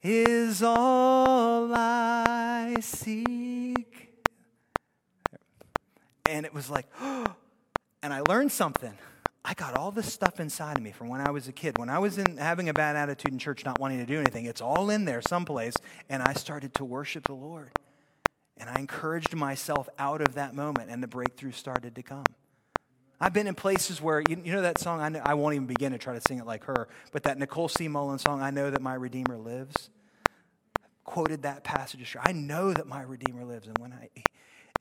is 0.03 0.63
all 0.63 1.73
I 1.75 2.77
seek. 2.81 4.09
And 6.27 6.47
it 6.47 6.53
was 6.53 6.69
like, 6.71 6.87
and 7.01 8.13
I 8.13 8.21
learned 8.29 8.53
something. 8.53 8.95
I 9.45 9.55
got 9.55 9.77
all 9.77 9.91
this 9.91 10.13
stuff 10.13 10.39
inside 10.39 10.77
of 10.77 10.83
me 10.83 10.93
from 10.93 11.09
when 11.09 11.21
I 11.21 11.31
was 11.31 11.49
a 11.49 11.53
kid. 11.53 11.79
When 11.79 11.89
I 11.89 11.99
was 11.99 12.17
in 12.17 12.37
having 12.37 12.69
a 12.69 12.75
bad 12.75 12.95
attitude 12.95 13.33
in 13.33 13.39
church, 13.39 13.65
not 13.65 13.81
wanting 13.81 13.99
to 13.99 14.07
do 14.07 14.19
anything, 14.19 14.47
it's 14.47 14.61
all 14.61 14.89
in 14.91 15.05
there 15.05 15.21
someplace. 15.21 15.75
And 16.09 16.23
I 16.23 16.33
started 16.35 16.75
to 16.75 16.85
worship 16.85 17.27
the 17.27 17.35
Lord. 17.35 17.71
And 18.57 18.71
I 18.71 18.79
encouraged 18.79 19.35
myself 19.35 19.89
out 19.99 20.21
of 20.21 20.35
that 20.35 20.55
moment, 20.55 20.91
and 20.91 21.03
the 21.03 21.09
breakthrough 21.09 21.51
started 21.51 21.97
to 21.97 22.03
come. 22.03 22.25
I've 23.23 23.33
been 23.33 23.47
in 23.47 23.55
places 23.55 24.03
where, 24.03 24.19
you, 24.19 24.43
you 24.45 24.53
know 24.53 24.63
that 24.63 24.79
song, 24.79 25.01
I, 25.01 25.09
know, 25.09 25.23
I 25.25 25.35
won't 25.35 25.55
even 25.55 25.69
begin 25.69 25.93
to 25.93 25.99
try 25.99 26.13
to 26.13 26.21
sing 26.21 26.41
it 26.41 26.45
like 26.45 26.65
her, 26.65 26.89
but 27.13 27.23
that 27.23 27.39
Nicole 27.39 27.69
C. 27.69 27.87
Mullen 27.87 28.19
song, 28.19 28.43
I 28.43 28.51
Know 28.51 28.69
That 28.69 28.83
My 28.83 28.95
Redeemer 28.95 29.37
Lives, 29.37 29.91
quoted 31.05 31.43
that 31.43 31.63
passage. 31.63 32.17
I 32.21 32.33
know 32.33 32.73
that 32.73 32.89
my 32.89 33.03
Redeemer 33.03 33.45
lives, 33.45 33.69
and 33.69 33.79
when 33.79 33.93
I, 33.93 34.09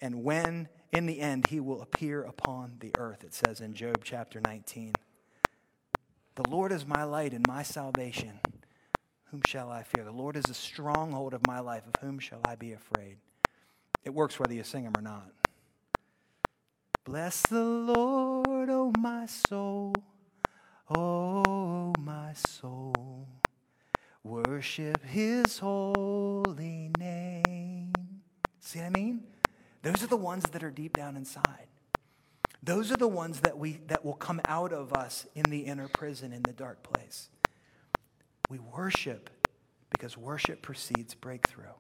and 0.01 0.23
when 0.23 0.69
in 0.91 1.05
the 1.05 1.19
end 1.19 1.47
he 1.49 1.59
will 1.59 1.83
appear 1.83 2.23
upon 2.23 2.77
the 2.79 2.91
earth, 2.97 3.23
it 3.23 3.35
says 3.35 3.61
in 3.61 3.75
Job 3.75 3.99
chapter 4.03 4.41
19. 4.41 4.93
The 6.33 6.49
Lord 6.49 6.71
is 6.71 6.83
my 6.83 7.03
light 7.03 7.33
and 7.33 7.47
my 7.47 7.61
salvation. 7.61 8.39
Whom 9.25 9.43
shall 9.45 9.69
I 9.69 9.83
fear? 9.83 10.03
The 10.03 10.11
Lord 10.11 10.35
is 10.35 10.45
a 10.49 10.55
stronghold 10.55 11.35
of 11.35 11.45
my 11.45 11.59
life. 11.59 11.83
Of 11.85 12.01
whom 12.01 12.17
shall 12.17 12.41
I 12.43 12.55
be 12.55 12.73
afraid? 12.73 13.17
It 14.03 14.15
works 14.15 14.39
whether 14.39 14.55
you 14.55 14.63
sing 14.63 14.83
them 14.85 14.93
or 14.97 15.03
not. 15.03 15.29
Bless 17.03 17.41
the 17.41 17.63
Lord, 17.63 18.69
oh 18.69 18.93
my 18.99 19.25
soul, 19.25 19.95
oh 20.95 21.93
my 21.99 22.33
soul. 22.33 23.27
Worship 24.23 25.03
his 25.03 25.57
holy 25.57 26.91
name. 26.99 27.91
See 28.59 28.77
what 28.77 28.85
I 28.85 28.89
mean? 28.91 29.23
Those 29.81 30.03
are 30.03 30.07
the 30.07 30.15
ones 30.15 30.43
that 30.51 30.63
are 30.63 30.69
deep 30.69 30.95
down 30.95 31.17
inside. 31.17 31.65
Those 32.61 32.91
are 32.91 32.97
the 32.97 33.07
ones 33.07 33.39
that, 33.39 33.57
we, 33.57 33.79
that 33.87 34.05
will 34.05 34.13
come 34.13 34.39
out 34.45 34.71
of 34.71 34.93
us 34.93 35.25
in 35.33 35.45
the 35.45 35.61
inner 35.61 35.87
prison, 35.87 36.31
in 36.31 36.43
the 36.43 36.53
dark 36.53 36.83
place. 36.83 37.29
We 38.47 38.59
worship 38.59 39.31
because 39.89 40.15
worship 40.17 40.61
precedes 40.61 41.15
breakthrough. 41.15 41.73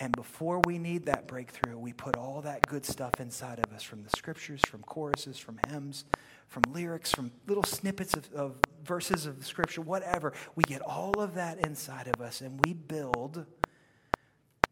And 0.00 0.16
before 0.16 0.60
we 0.60 0.78
need 0.78 1.04
that 1.06 1.26
breakthrough, 1.26 1.76
we 1.76 1.92
put 1.92 2.16
all 2.16 2.40
that 2.40 2.66
good 2.66 2.86
stuff 2.86 3.20
inside 3.20 3.58
of 3.58 3.70
us 3.74 3.82
from 3.82 4.02
the 4.02 4.08
scriptures, 4.08 4.62
from 4.62 4.80
choruses, 4.80 5.36
from 5.38 5.60
hymns, 5.68 6.06
from 6.48 6.62
lyrics, 6.72 7.12
from 7.12 7.30
little 7.46 7.64
snippets 7.64 8.14
of, 8.14 8.32
of 8.32 8.56
verses 8.82 9.26
of 9.26 9.38
the 9.38 9.44
scripture, 9.44 9.82
whatever. 9.82 10.32
We 10.56 10.64
get 10.64 10.80
all 10.80 11.20
of 11.20 11.34
that 11.34 11.58
inside 11.66 12.08
of 12.08 12.22
us 12.22 12.40
and 12.40 12.58
we 12.64 12.72
build 12.72 13.44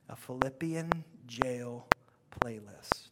a 0.08 0.16
Philippian 0.16 0.90
jail 1.26 1.86
playlist. 2.40 3.10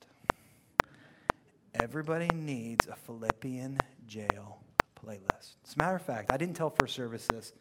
Everybody 1.74 2.28
needs 2.34 2.86
a 2.86 2.96
Philippian 2.96 3.76
jail 4.06 4.60
playlist. 5.04 5.56
As 5.66 5.74
a 5.74 5.78
matter 5.78 5.96
of 5.96 6.02
fact, 6.02 6.32
I 6.32 6.38
didn't 6.38 6.56
tell 6.56 6.70
First 6.70 6.94
Service 6.94 7.26
this 7.26 7.52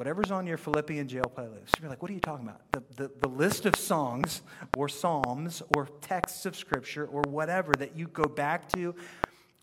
whatever's 0.00 0.30
on 0.30 0.46
your 0.46 0.56
Philippian 0.56 1.06
jail 1.06 1.30
playlist. 1.36 1.78
You're 1.78 1.90
like, 1.90 2.00
what 2.00 2.10
are 2.10 2.14
you 2.14 2.20
talking 2.20 2.48
about? 2.48 2.62
The, 2.72 3.02
the, 3.02 3.10
the 3.20 3.28
list 3.28 3.66
of 3.66 3.76
songs 3.76 4.40
or 4.78 4.88
psalms 4.88 5.62
or 5.76 5.88
texts 6.00 6.46
of 6.46 6.56
scripture 6.56 7.04
or 7.04 7.20
whatever 7.28 7.74
that 7.74 7.98
you 7.98 8.08
go 8.08 8.24
back 8.24 8.66
to 8.72 8.94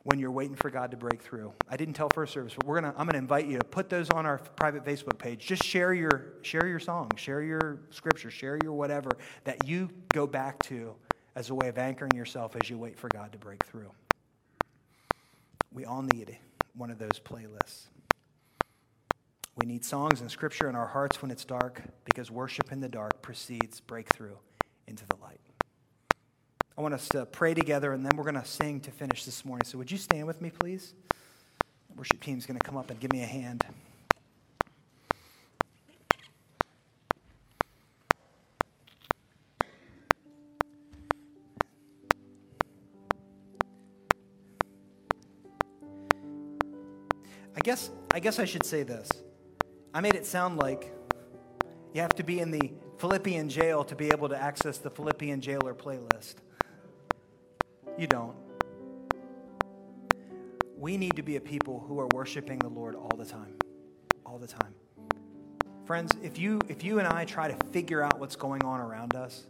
when 0.03 0.19
you're 0.19 0.29
waiting 0.29 0.55
for 0.55 0.69
God 0.69 0.91
to 0.91 0.97
break 0.97 1.23
through. 1.23 1.53
I 1.67 1.75
didn't 1.75 1.95
tell 1.95 2.09
first 2.09 2.33
service, 2.33 2.53
but 2.53 2.67
we're 2.67 2.75
gonna, 2.75 2.89
I'm 2.89 3.07
going 3.07 3.13
to 3.13 3.17
invite 3.17 3.47
you 3.47 3.57
to 3.57 3.63
put 3.63 3.89
those 3.89 4.11
on 4.11 4.27
our 4.27 4.37
private 4.37 4.85
Facebook 4.85 5.17
page. 5.17 5.43
Just 5.43 5.63
share 5.63 5.91
your, 5.91 6.33
share 6.43 6.67
your 6.67 6.79
song, 6.79 7.09
share 7.15 7.41
your 7.41 7.79
scripture, 7.89 8.29
share 8.29 8.59
your 8.61 8.73
whatever 8.73 9.09
that 9.45 9.67
you 9.67 9.89
go 10.13 10.27
back 10.27 10.59
to 10.65 10.93
as 11.35 11.49
a 11.49 11.55
way 11.55 11.67
of 11.67 11.79
anchoring 11.79 12.13
yourself 12.13 12.55
as 12.61 12.69
you 12.69 12.77
wait 12.77 12.99
for 12.99 13.09
God 13.09 13.31
to 13.31 13.39
break 13.39 13.65
through. 13.65 13.89
We 15.73 15.85
all 15.85 16.03
need 16.03 16.37
one 16.75 16.91
of 16.91 16.99
those 16.99 17.19
playlists. 17.25 17.87
We 19.57 19.65
need 19.65 19.83
songs 19.83 20.21
and 20.21 20.29
scripture 20.29 20.69
in 20.69 20.75
our 20.75 20.85
hearts 20.85 21.19
when 21.19 21.31
it's 21.31 21.43
dark 21.43 21.81
because 22.05 22.29
worship 22.29 22.71
in 22.71 22.79
the 22.79 22.87
dark 22.87 23.23
precedes 23.23 23.79
breakthrough 23.79 24.35
into 24.87 25.03
the 25.07 25.15
light. 25.15 25.39
I 26.77 26.81
want 26.81 26.93
us 26.93 27.09
to 27.09 27.25
pray 27.25 27.55
together 27.55 27.91
and 27.91 28.05
then 28.05 28.15
we're 28.15 28.23
going 28.23 28.35
to 28.35 28.45
sing 28.45 28.81
to 28.81 28.91
finish 28.91 29.25
this 29.25 29.43
morning. 29.43 29.65
So, 29.65 29.79
would 29.79 29.89
you 29.89 29.97
stand 29.97 30.27
with 30.27 30.41
me, 30.41 30.51
please? 30.51 30.93
Worship 31.95 32.21
team's 32.21 32.45
going 32.45 32.59
to 32.59 32.63
come 32.63 32.77
up 32.77 32.91
and 32.91 32.99
give 32.99 33.11
me 33.11 33.23
a 33.23 33.25
hand. 33.25 33.65
I 47.55 47.59
guess, 47.63 47.89
I 48.13 48.19
guess 48.19 48.37
I 48.37 48.45
should 48.45 48.63
say 48.63 48.83
this. 48.83 49.09
I 49.93 50.01
made 50.01 50.15
it 50.15 50.25
sound 50.25 50.57
like 50.57 50.93
you 51.93 52.01
have 52.01 52.15
to 52.15 52.23
be 52.23 52.39
in 52.39 52.51
the 52.51 52.71
Philippian 52.97 53.49
jail 53.49 53.83
to 53.83 53.95
be 53.95 54.09
able 54.09 54.29
to 54.29 54.37
access 54.37 54.77
the 54.77 54.89
Philippian 54.89 55.41
jailer 55.41 55.73
playlist. 55.73 56.35
You 57.97 58.07
don't. 58.07 58.35
We 60.77 60.97
need 60.97 61.15
to 61.15 61.23
be 61.23 61.37
a 61.37 61.41
people 61.41 61.83
who 61.87 61.99
are 61.99 62.07
worshiping 62.13 62.59
the 62.59 62.69
Lord 62.69 62.95
all 62.95 63.17
the 63.17 63.25
time. 63.25 63.55
All 64.25 64.37
the 64.37 64.47
time. 64.47 64.73
Friends, 65.85 66.11
if 66.21 66.37
you 66.37 66.59
if 66.67 66.83
you 66.83 66.99
and 66.99 67.07
I 67.07 67.25
try 67.25 67.47
to 67.47 67.65
figure 67.67 68.03
out 68.03 68.19
what's 68.19 68.35
going 68.35 68.63
on 68.63 68.81
around 68.81 69.15
us, 69.15 69.47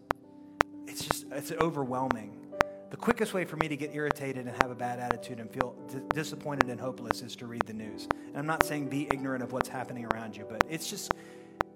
it's 0.87 1.05
just 1.05 1.25
it's 1.31 1.51
overwhelming. 1.51 2.46
The 2.89 2.97
quickest 2.97 3.33
way 3.33 3.43
for 3.43 3.57
me 3.57 3.67
to 3.67 3.75
get 3.75 3.93
irritated 3.93 4.47
and 4.47 4.55
have 4.61 4.71
a 4.71 4.75
bad 4.75 4.99
attitude 4.99 5.39
and 5.39 5.51
feel 5.51 5.75
d- 5.91 5.99
disappointed 6.13 6.69
and 6.69 6.79
hopeless 6.79 7.21
is 7.21 7.35
to 7.37 7.45
read 7.45 7.63
the 7.65 7.73
news. 7.73 8.07
And 8.27 8.37
I'm 8.37 8.45
not 8.45 8.63
saying 8.63 8.87
be 8.87 9.07
ignorant 9.11 9.43
of 9.43 9.51
what's 9.51 9.67
happening 9.67 10.05
around 10.05 10.37
you, 10.37 10.45
but 10.49 10.63
it's 10.69 10.89
just, 10.89 11.13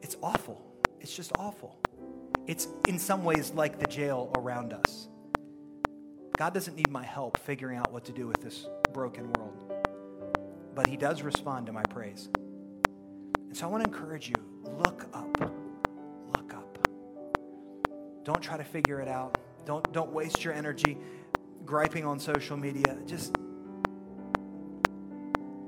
it's 0.02 0.15
awful. 0.24 0.65
It's 1.02 1.13
just 1.13 1.34
awful. 1.38 1.78
It's 2.47 2.67
in 2.88 2.97
some 2.97 3.26
ways 3.26 3.52
like 3.52 3.78
the 3.78 3.88
jail 3.88 4.32
around 4.38 4.71
us. 4.71 5.10
God 6.38 6.54
doesn't 6.54 6.76
need 6.76 6.89
my 6.89 7.04
help 7.04 7.38
figuring 7.39 7.78
out 7.78 7.91
what 7.91 8.06
to 8.06 8.13
do 8.13 8.28
with 8.28 8.41
this 8.41 8.67
broken 8.93 9.32
world, 9.34 9.74
but 10.74 10.88
He 10.88 10.95
does 10.95 11.24
respond 11.24 11.65
to 11.65 11.74
my 11.74 11.84
praise. 11.84 12.30
And 13.36 13.56
so 13.56 13.67
I 13.67 13.69
want 13.69 13.84
to 13.84 13.89
encourage 13.89 14.30
you 14.30 14.36
look 14.78 15.06
up. 15.13 15.39
Look 16.38 16.54
up. 16.54 16.88
Don't 18.24 18.41
try 18.41 18.56
to 18.56 18.63
figure 18.63 19.02
it 19.02 19.10
out. 19.10 19.38
Don't, 19.65 19.91
don't 19.93 20.12
waste 20.12 20.43
your 20.43 20.54
energy 20.54 20.97
griping 21.65 22.06
on 22.06 22.19
social 22.19 22.58
media. 22.58 22.97
Just 23.06 23.36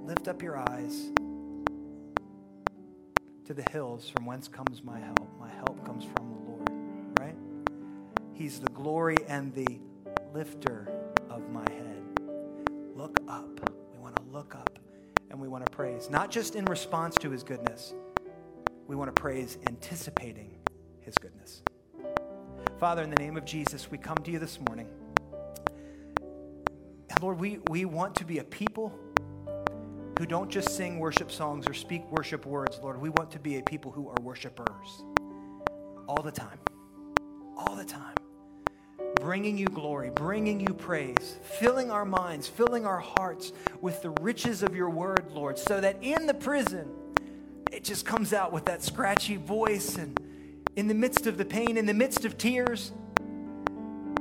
lift 0.04 0.28
up 0.28 0.42
your 0.42 0.58
eyes 0.58 1.12
to 3.46 3.54
the 3.54 3.64
hills 3.72 4.10
from 4.10 4.26
whence 4.26 4.48
comes 4.48 4.84
my 4.84 5.00
help. 5.00 5.28
My 5.40 5.50
help 5.50 5.86
comes 5.86 6.06
from 6.06 6.30
the 6.30 6.50
Lord, 6.50 7.20
right? 7.20 7.36
He's 8.34 8.60
the 8.60 8.70
glory 8.70 9.18
and 9.28 9.54
the 9.54 9.80
lifter 10.34 10.88
of 11.30 11.50
my 11.50 11.66
head. 11.70 12.04
Look 12.96 13.20
up. 13.28 13.70
We 13.94 14.00
want 14.00 14.16
to 14.16 14.24
look 14.24 14.56
up 14.56 14.80
and 15.30 15.40
we 15.40 15.48
want 15.48 15.66
to 15.66 15.72
praise, 15.72 16.10
not 16.10 16.32
just 16.32 16.56
in 16.56 16.66
response 16.66 17.16
to 17.16 17.30
his 17.30 17.44
goodness, 17.44 17.94
we 18.88 18.96
want 18.96 19.14
to 19.14 19.20
praise 19.20 19.58
anticipating 19.68 20.58
his 21.02 21.16
goodness. 21.16 21.64
Father, 22.84 23.02
in 23.02 23.10
the 23.10 23.16
name 23.16 23.38
of 23.38 23.46
Jesus, 23.46 23.90
we 23.90 23.98
come 23.98 24.18
to 24.18 24.30
you 24.30 24.40
this 24.40 24.60
morning. 24.68 24.90
Lord, 27.22 27.40
we, 27.40 27.60
we 27.70 27.86
want 27.86 28.14
to 28.16 28.26
be 28.26 28.40
a 28.40 28.44
people 28.44 28.94
who 30.20 30.26
don't 30.26 30.50
just 30.50 30.76
sing 30.76 31.00
worship 31.00 31.32
songs 31.32 31.66
or 31.66 31.74
speak 31.74 32.04
worship 32.12 32.46
words, 32.46 32.82
Lord. 32.84 33.00
We 33.00 33.08
want 33.08 33.32
to 33.32 33.40
be 33.40 33.58
a 33.58 33.62
people 33.62 33.90
who 33.90 34.10
are 34.10 34.18
worshipers 34.22 35.06
all 36.10 36.22
the 36.22 36.32
time. 36.34 36.60
All 37.56 37.74
the 37.78 37.86
time. 37.86 38.16
bringing 39.16 39.58
you 39.58 39.68
glory, 39.68 40.10
bringing 40.10 40.60
you 40.60 40.74
praise, 40.74 41.38
filling 41.42 41.90
our 41.90 42.04
minds, 42.04 42.50
filling 42.50 42.86
our 42.86 43.00
hearts 43.00 43.54
with 43.80 44.02
the 44.02 44.10
riches 44.20 44.62
of 44.62 44.76
your 44.76 44.90
word, 44.90 45.32
Lord, 45.32 45.58
so 45.58 45.80
that 45.80 46.00
in 46.02 46.28
the 46.28 46.34
prison, 46.34 46.92
it 47.72 47.86
just 47.86 48.06
comes 48.06 48.34
out 48.34 48.52
with 48.52 48.66
that 48.66 48.84
scratchy 48.84 49.38
voice 49.38 49.98
and 49.98 50.20
in 50.76 50.88
the 50.88 50.94
midst 50.94 51.28
of 51.28 51.38
the 51.38 51.46
pain, 51.46 51.78
in 51.78 51.86
the 51.86 51.94
midst 51.94 52.26
of 52.26 52.38
tears, 52.38 52.92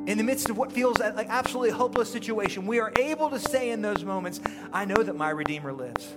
in 0.07 0.19
the 0.19 0.25
midst 0.25 0.51
of 0.51 0.59
what 0.59 0.73
feels 0.73 0.99
like 0.99 1.29
absolutely 1.29 1.71
hopeless 1.71 2.11
situation, 2.11 2.67
we 2.67 2.81
are 2.81 2.93
able 2.99 3.31
to 3.31 3.39
say 3.39 3.71
in 3.71 3.83
those 3.83 4.05
moments, 4.05 4.41
I 4.73 4.85
know 4.85 5.03
that 5.03 5.15
my 5.15 5.31
Redeemer 5.31 5.73
lives. 5.73 6.17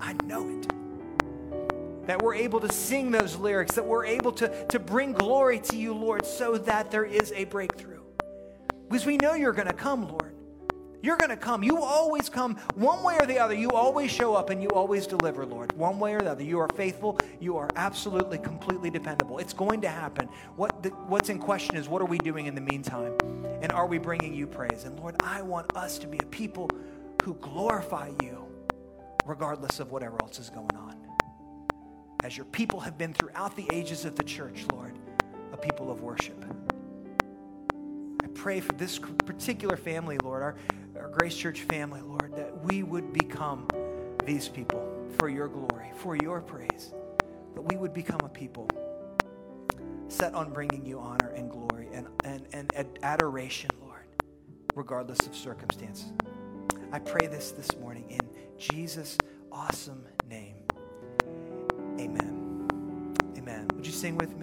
I 0.00 0.14
know 0.24 0.48
it. 0.48 0.68
That 2.06 2.22
we're 2.22 2.34
able 2.34 2.60
to 2.60 2.72
sing 2.72 3.10
those 3.10 3.36
lyrics, 3.36 3.74
that 3.76 3.84
we're 3.84 4.06
able 4.06 4.32
to, 4.32 4.66
to 4.66 4.78
bring 4.78 5.12
glory 5.12 5.60
to 5.60 5.76
you, 5.76 5.94
Lord, 5.94 6.26
so 6.26 6.58
that 6.58 6.90
there 6.90 7.04
is 7.04 7.32
a 7.32 7.44
breakthrough. 7.44 8.02
Because 8.88 9.06
we 9.06 9.16
know 9.16 9.34
you're 9.34 9.52
going 9.52 9.68
to 9.68 9.74
come, 9.74 10.08
Lord. 10.08 10.25
You're 11.06 11.16
going 11.16 11.30
to 11.30 11.36
come. 11.36 11.62
You 11.62 11.84
always 11.84 12.28
come 12.28 12.56
one 12.74 13.04
way 13.04 13.16
or 13.20 13.26
the 13.26 13.38
other. 13.38 13.54
You 13.54 13.70
always 13.70 14.10
show 14.10 14.34
up 14.34 14.50
and 14.50 14.60
you 14.60 14.68
always 14.70 15.06
deliver, 15.06 15.46
Lord. 15.46 15.72
One 15.74 16.00
way 16.00 16.14
or 16.14 16.20
the 16.20 16.32
other. 16.32 16.42
You 16.42 16.58
are 16.58 16.68
faithful. 16.74 17.20
You 17.38 17.56
are 17.58 17.70
absolutely, 17.76 18.38
completely 18.38 18.90
dependable. 18.90 19.38
It's 19.38 19.52
going 19.52 19.80
to 19.82 19.88
happen. 19.88 20.28
What 20.56 20.82
the, 20.82 20.88
what's 21.06 21.28
in 21.28 21.38
question 21.38 21.76
is 21.76 21.88
what 21.88 22.02
are 22.02 22.06
we 22.06 22.18
doing 22.18 22.46
in 22.46 22.56
the 22.56 22.60
meantime? 22.60 23.16
And 23.62 23.70
are 23.70 23.86
we 23.86 23.98
bringing 23.98 24.34
you 24.34 24.48
praise? 24.48 24.82
And 24.82 24.98
Lord, 24.98 25.14
I 25.20 25.42
want 25.42 25.76
us 25.76 25.96
to 25.98 26.08
be 26.08 26.18
a 26.18 26.26
people 26.26 26.68
who 27.22 27.34
glorify 27.34 28.10
you 28.20 28.44
regardless 29.24 29.78
of 29.78 29.92
whatever 29.92 30.20
else 30.22 30.40
is 30.40 30.50
going 30.50 30.74
on. 30.74 30.96
As 32.24 32.36
your 32.36 32.46
people 32.46 32.80
have 32.80 32.98
been 32.98 33.14
throughout 33.14 33.54
the 33.54 33.68
ages 33.72 34.04
of 34.04 34.16
the 34.16 34.24
church, 34.24 34.66
Lord, 34.72 34.98
a 35.52 35.56
people 35.56 35.88
of 35.88 36.00
worship. 36.00 36.44
I 38.24 38.26
pray 38.34 38.58
for 38.58 38.72
this 38.72 38.98
particular 38.98 39.76
family, 39.76 40.18
Lord, 40.18 40.42
our, 40.42 40.56
our 40.98 41.08
Grace 41.08 41.36
Church 41.36 41.62
family, 41.62 42.00
Lord, 42.00 42.34
that 42.36 42.64
we 42.64 42.82
would 42.82 43.12
become 43.12 43.68
these 44.24 44.48
people 44.48 45.06
for 45.18 45.28
your 45.28 45.48
glory, 45.48 45.90
for 45.96 46.16
your 46.16 46.40
praise, 46.40 46.92
that 47.54 47.62
we 47.62 47.76
would 47.76 47.94
become 47.94 48.20
a 48.24 48.28
people 48.28 48.68
set 50.08 50.34
on 50.34 50.52
bringing 50.52 50.84
you 50.84 50.98
honor 50.98 51.28
and 51.34 51.50
glory 51.50 51.88
and, 51.92 52.06
and, 52.24 52.46
and 52.74 52.98
adoration, 53.02 53.70
Lord, 53.80 54.04
regardless 54.74 55.20
of 55.26 55.34
circumstances. 55.34 56.12
I 56.92 56.98
pray 56.98 57.26
this 57.26 57.50
this 57.50 57.76
morning 57.76 58.04
in 58.10 58.20
Jesus' 58.58 59.18
awesome 59.50 60.04
name. 60.28 60.56
Amen. 61.98 62.68
Amen. 63.36 63.68
Would 63.74 63.86
you 63.86 63.92
sing 63.92 64.16
with 64.16 64.36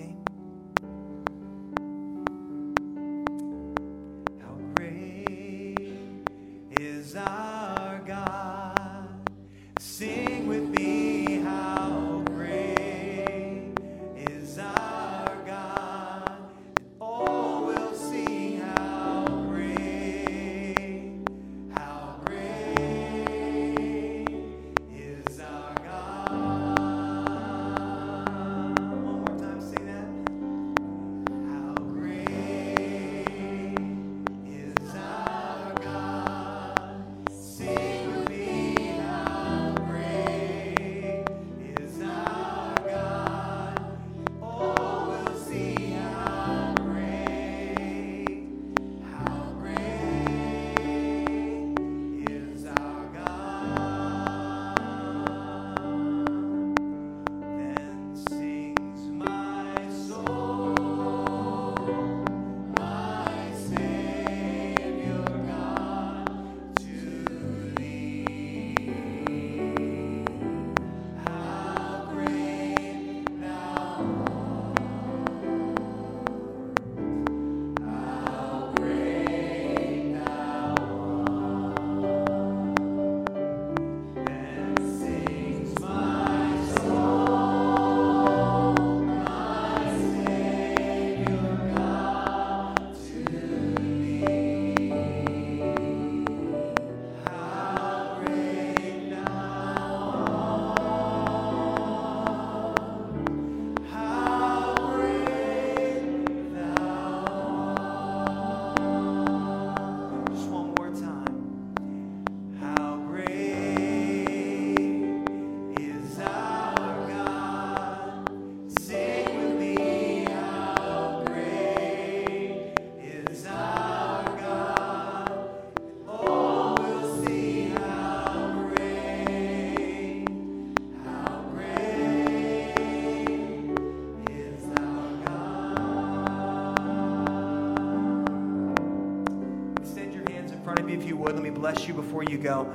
If 140.93 141.08
you 141.08 141.17
would. 141.17 141.34
Let 141.34 141.41
me 141.41 141.49
bless 141.49 141.88
you 141.88 141.93
before 141.95 142.23
you 142.23 142.38
go. 142.38 142.71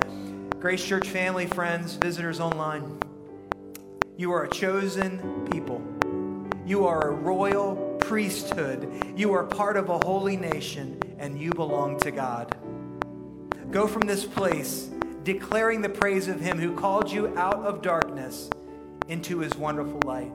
Grace 0.58 0.84
Church 0.84 1.06
family, 1.06 1.46
friends, 1.46 1.94
visitors 1.94 2.40
online, 2.40 2.98
you 4.16 4.32
are 4.32 4.42
a 4.42 4.50
chosen 4.50 5.46
people. 5.52 5.80
You 6.66 6.84
are 6.84 7.10
a 7.10 7.12
royal 7.12 7.76
priesthood. 8.00 9.14
You 9.16 9.32
are 9.34 9.44
part 9.44 9.76
of 9.76 9.88
a 9.88 9.98
holy 9.98 10.36
nation, 10.36 11.00
and 11.20 11.40
you 11.40 11.52
belong 11.52 12.00
to 12.00 12.10
God. 12.10 12.56
Go 13.70 13.86
from 13.86 14.02
this 14.02 14.24
place 14.24 14.90
declaring 15.22 15.80
the 15.80 15.88
praise 15.88 16.26
of 16.26 16.40
Him 16.40 16.58
who 16.58 16.74
called 16.74 17.08
you 17.08 17.28
out 17.38 17.64
of 17.64 17.82
darkness 17.82 18.50
into 19.06 19.38
His 19.38 19.54
wonderful 19.54 20.00
light. 20.04 20.32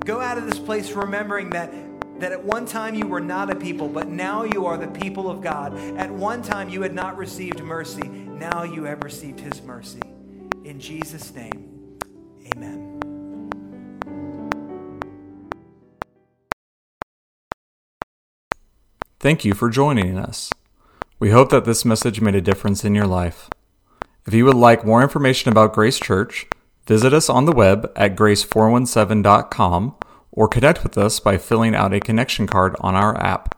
Go 0.00 0.20
out 0.20 0.36
of 0.36 0.44
this 0.44 0.58
place 0.58 0.92
remembering 0.92 1.48
that 1.50 1.72
that 2.18 2.32
at 2.32 2.44
one 2.44 2.66
time 2.66 2.94
you 2.94 3.06
were 3.06 3.20
not 3.20 3.50
a 3.50 3.54
people, 3.54 3.88
but 3.88 4.08
now 4.08 4.44
you 4.44 4.66
are 4.66 4.76
the 4.76 4.88
people 4.88 5.30
of 5.30 5.40
God. 5.40 5.76
At 5.96 6.10
one 6.10 6.42
time 6.42 6.68
you 6.68 6.82
had 6.82 6.94
not 6.94 7.16
received 7.16 7.62
mercy, 7.62 8.08
now 8.08 8.62
you 8.62 8.84
have 8.84 9.02
received 9.04 9.40
his 9.40 9.62
mercy. 9.62 10.02
In 10.64 10.80
Jesus' 10.80 11.32
name, 11.34 11.98
amen. 12.54 13.00
Thank 19.20 19.44
you 19.44 19.54
for 19.54 19.68
joining 19.68 20.16
us. 20.18 20.50
We 21.18 21.30
hope 21.30 21.50
that 21.50 21.64
this 21.64 21.84
message 21.84 22.20
made 22.20 22.36
a 22.36 22.40
difference 22.40 22.84
in 22.84 22.94
your 22.94 23.06
life. 23.06 23.48
If 24.26 24.34
you 24.34 24.44
would 24.44 24.54
like 24.54 24.84
more 24.84 25.02
information 25.02 25.50
about 25.50 25.72
Grace 25.72 25.98
Church, 25.98 26.46
visit 26.86 27.12
us 27.12 27.28
on 27.28 27.44
the 27.44 27.52
web 27.52 27.90
at 27.96 28.14
grace417.com 28.14 29.96
or 30.38 30.46
connect 30.46 30.84
with 30.84 30.96
us 30.96 31.18
by 31.18 31.36
filling 31.36 31.74
out 31.74 31.92
a 31.92 31.98
connection 31.98 32.46
card 32.46 32.76
on 32.78 32.94
our 32.94 33.20
app. 33.20 33.57